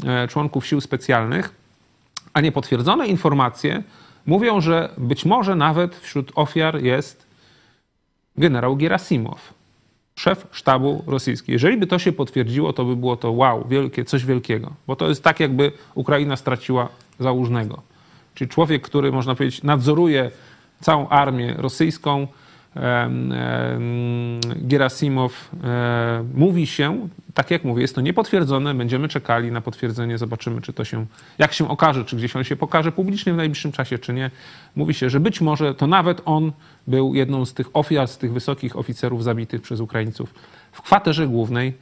[0.05, 1.51] e, członków sił specjalnych.
[2.33, 3.83] A niepotwierdzone informacje
[4.25, 7.27] mówią, że być może nawet wśród ofiar jest
[8.37, 9.53] generał Gerasimow,
[10.17, 11.51] szef sztabu rosyjski.
[11.51, 15.09] Jeżeli by to się potwierdziło, to by było to wow, wielkie, coś wielkiego, bo to
[15.09, 16.89] jest tak, jakby Ukraina straciła
[17.19, 17.81] założnego.
[18.35, 20.31] Czyli człowiek, który można powiedzieć nadzoruje
[20.81, 22.27] całą armię rosyjską,
[24.55, 30.61] Gerasimow e, mówi się, tak jak mówię, jest to niepotwierdzone, będziemy czekali na potwierdzenie, zobaczymy,
[30.61, 31.05] czy to się,
[31.37, 34.31] jak się okaże, czy gdzieś on się pokaże publicznie w najbliższym czasie, czy nie.
[34.75, 36.51] Mówi się, że być może to nawet on
[36.87, 40.33] był jedną z tych ofiar, z tych wysokich oficerów zabitych przez Ukraińców
[40.71, 41.73] w kwaterze głównej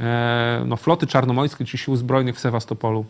[0.00, 3.04] e, no, floty czarnomorskiej czy sił zbrojnych w Sewastopolu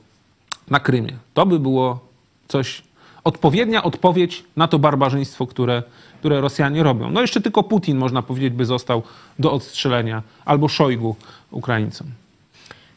[0.70, 1.16] na Krymie.
[1.34, 2.01] To by było
[2.48, 2.82] coś
[3.24, 5.82] odpowiednia odpowiedź na to barbarzyństwo, które,
[6.24, 7.10] które Rosjanie robią.
[7.10, 9.02] No jeszcze tylko Putin, można powiedzieć, by został
[9.38, 11.16] do odstrzelenia, albo Szojgu
[11.51, 12.06] Ukraińcom.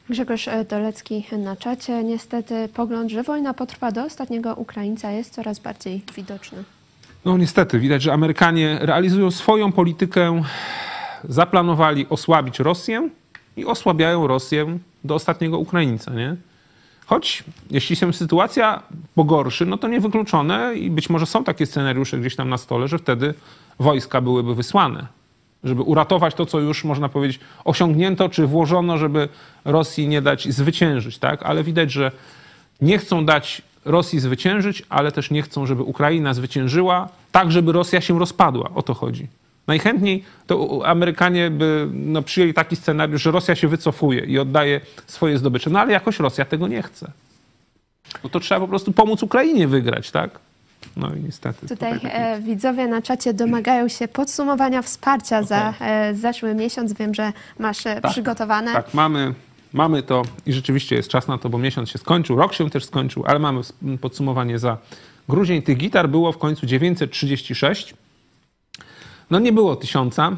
[0.09, 2.03] Grzegorz Dolecki na czacie.
[2.03, 6.63] Niestety pogląd, że wojna potrwa do ostatniego Ukraińca jest coraz bardziej widoczny.
[7.25, 10.41] No niestety, widać, że Amerykanie realizują swoją politykę,
[11.23, 13.09] zaplanowali osłabić Rosję
[13.57, 16.35] i osłabiają Rosję do ostatniego Ukraińca, nie?
[17.07, 18.83] Choć jeśli się sytuacja
[19.15, 22.97] pogorszy, no to niewykluczone i być może są takie scenariusze gdzieś tam na stole, że
[22.97, 23.33] wtedy
[23.79, 25.07] wojska byłyby wysłane,
[25.63, 29.29] żeby uratować to, co już można powiedzieć osiągnięto czy włożono, żeby
[29.65, 31.43] Rosji nie dać zwyciężyć, tak?
[31.43, 32.11] Ale widać, że
[32.81, 38.01] nie chcą dać Rosji zwyciężyć, ale też nie chcą, żeby Ukraina zwyciężyła, tak żeby Rosja
[38.01, 38.69] się rozpadła.
[38.75, 39.27] O to chodzi.
[39.67, 45.37] Najchętniej to Amerykanie by no, przyjęli taki scenariusz, że Rosja się wycofuje i oddaje swoje
[45.37, 45.69] zdobycze.
[45.69, 47.11] No ale jakoś Rosja tego nie chce.
[48.23, 50.39] No to trzeba po prostu pomóc Ukrainie wygrać, tak?
[50.97, 51.67] No i niestety.
[51.67, 55.47] Tutaj e, widzowie na czacie domagają się podsumowania wsparcia okay.
[55.47, 56.93] za e, zeszły miesiąc.
[56.93, 58.73] Wiem, że masz e, tak, przygotowane.
[58.73, 59.33] Tak, mamy,
[59.73, 62.85] mamy to i rzeczywiście jest czas na to, bo miesiąc się skończył, rok się też
[62.85, 63.61] skończył, ale mamy
[64.01, 64.77] podsumowanie za
[65.29, 65.61] grudzień.
[65.61, 67.93] Tych gitar było w końcu 936.
[69.31, 70.31] No nie było tysiąca.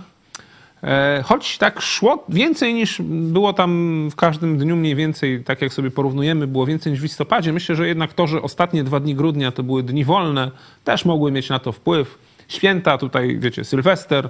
[0.83, 5.73] E, choć tak szło więcej niż było tam w każdym dniu mniej więcej, tak jak
[5.73, 7.53] sobie porównujemy, było więcej niż w listopadzie.
[7.53, 10.51] Myślę, że jednak to, że ostatnie dwa dni grudnia to były dni wolne,
[10.83, 12.17] też mogły mieć na to wpływ.
[12.47, 14.29] Święta, tutaj wiecie, Sylwester,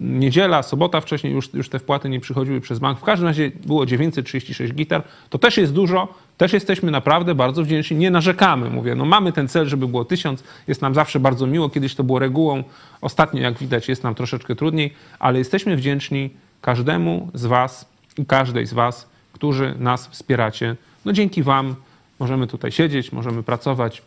[0.00, 2.98] niedziela, sobota wcześniej już, już te wpłaty nie przychodziły przez bank.
[2.98, 5.02] W każdym razie było 936 gitar.
[5.30, 7.96] To też jest dużo, też jesteśmy naprawdę bardzo wdzięczni.
[7.96, 10.44] Nie narzekamy, mówię, no mamy ten cel, żeby było 1000.
[10.68, 11.68] Jest nam zawsze bardzo miło.
[11.68, 12.64] Kiedyś to było regułą.
[13.00, 16.30] Ostatnio, jak widać, jest nam troszeczkę trudniej, ale jesteśmy wdzięczni
[16.60, 20.76] każdemu z Was i każdej z Was, którzy nas wspieracie.
[21.04, 21.74] No dzięki Wam
[22.18, 24.02] możemy tutaj siedzieć, możemy pracować,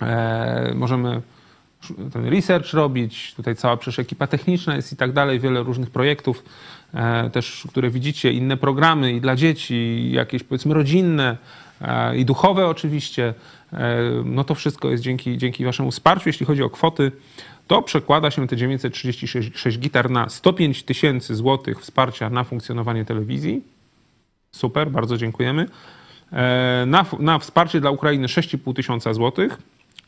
[0.00, 1.22] e, możemy
[2.12, 3.34] ten research robić.
[3.34, 6.44] Tutaj cała przecież ekipa techniczna jest i tak dalej, wiele różnych projektów,
[6.94, 11.36] e, też które widzicie, inne programy i dla dzieci, jakieś powiedzmy rodzinne
[11.80, 13.34] e, i duchowe oczywiście.
[13.72, 16.28] E, no to wszystko jest dzięki, dzięki waszemu wsparciu.
[16.28, 17.12] Jeśli chodzi o kwoty,
[17.66, 23.62] to przekłada się te 936 gitar na 105 tysięcy złotych wsparcia na funkcjonowanie telewizji.
[24.52, 25.66] Super, bardzo dziękujemy.
[26.86, 29.58] Na, na wsparcie dla Ukrainy 6,5 tysiąca złotych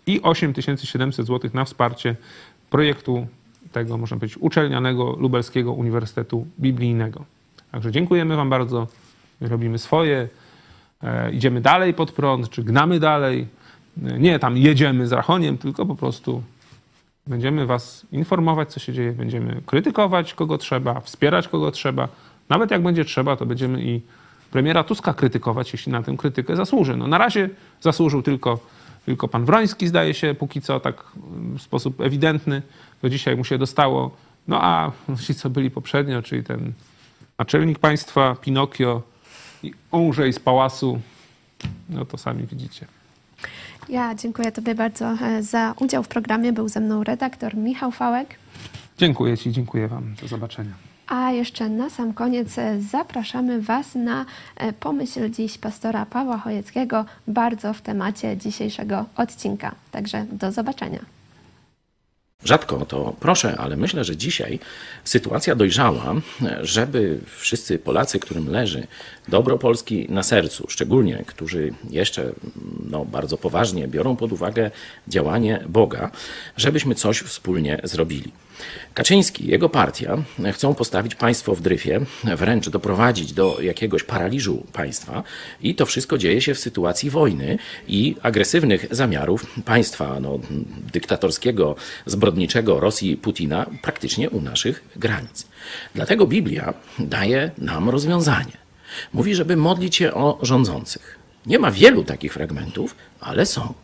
[0.07, 2.17] i 8700 zł na wsparcie
[2.71, 3.27] projektu
[3.73, 7.25] tego, można powiedzieć, uczelnianego Lubelskiego Uniwersytetu Biblijnego.
[7.73, 8.87] Także dziękujemy Wam bardzo.
[9.41, 10.29] My robimy swoje.
[11.03, 13.47] E, idziemy dalej pod prąd, czy gnamy dalej.
[14.03, 16.43] E, nie tam jedziemy z rachoniem, tylko po prostu
[17.27, 19.13] będziemy Was informować, co się dzieje.
[19.13, 22.09] Będziemy krytykować, kogo trzeba, wspierać, kogo trzeba.
[22.49, 24.01] Nawet jak będzie trzeba, to będziemy i
[24.51, 26.97] premiera Tuska krytykować, jeśli na tę krytykę zasłuży.
[26.97, 27.51] No, na razie
[27.81, 28.59] zasłużył tylko
[29.07, 31.05] tylko pan Wroński zdaje się póki co tak
[31.59, 32.63] w sposób ewidentny,
[33.03, 34.11] to dzisiaj mu się dostało.
[34.49, 34.93] No a
[35.27, 36.73] ci, co byli poprzednio, czyli ten
[37.39, 39.03] naczelnik państwa, Pinokio
[39.63, 41.01] i Ążej z pałasu,
[41.89, 42.87] no to sami widzicie.
[43.89, 46.53] Ja dziękuję Tobie bardzo e, za udział w programie.
[46.53, 48.35] Był ze mną redaktor Michał Fałek.
[48.99, 50.15] Dziękuję Ci, dziękuję Wam.
[50.23, 50.94] Do zobaczenia.
[51.07, 54.27] A jeszcze na sam koniec e, zapraszamy Was na
[54.57, 59.75] e, pomyśl dziś pastora Pawła Chojeckiego bardzo w temacie dzisiejszego odcinka.
[59.91, 61.15] Także do zobaczenia.
[62.45, 64.59] Rzadko to proszę, ale myślę, że dzisiaj
[65.05, 66.15] sytuacja dojrzała,
[66.63, 68.87] żeby wszyscy Polacy, którym leży
[69.29, 72.33] dobro Polski na sercu, szczególnie którzy jeszcze
[72.91, 74.71] no, bardzo poważnie biorą pod uwagę
[75.09, 76.11] działanie Boga,
[76.57, 78.33] żebyśmy coś wspólnie zrobili.
[78.95, 80.17] Kaczyński, jego partia
[80.53, 85.23] chcą postawić państwo w dryfie, wręcz doprowadzić do jakiegoś paraliżu państwa
[85.63, 90.39] i to wszystko dzieje się w sytuacji wojny i agresywnych zamiarów państwa no,
[90.93, 91.77] dyktatorskiego,
[92.07, 95.47] zbrodniczego Rosji Putina praktycznie u naszych granic.
[95.95, 98.64] Dlatego Biblia daje nam rozwiązanie.
[99.13, 101.19] Mówi, żeby modlić się o rządzących.
[101.47, 103.75] Nie ma wielu takich fragmentów, ale są.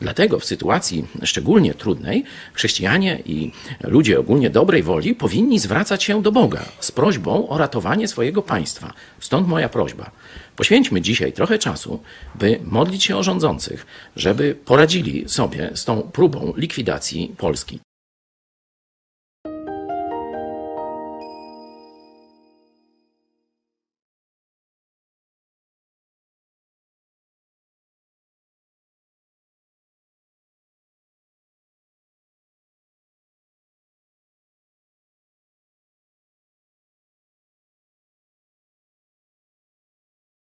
[0.00, 3.52] Dlatego w sytuacji szczególnie trudnej chrześcijanie i
[3.84, 8.92] ludzie ogólnie dobrej woli powinni zwracać się do Boga z prośbą o ratowanie swojego państwa.
[9.20, 10.10] Stąd moja prośba.
[10.56, 12.00] Poświęćmy dzisiaj trochę czasu,
[12.34, 17.80] by modlić się o rządzących, żeby poradzili sobie z tą próbą likwidacji Polski.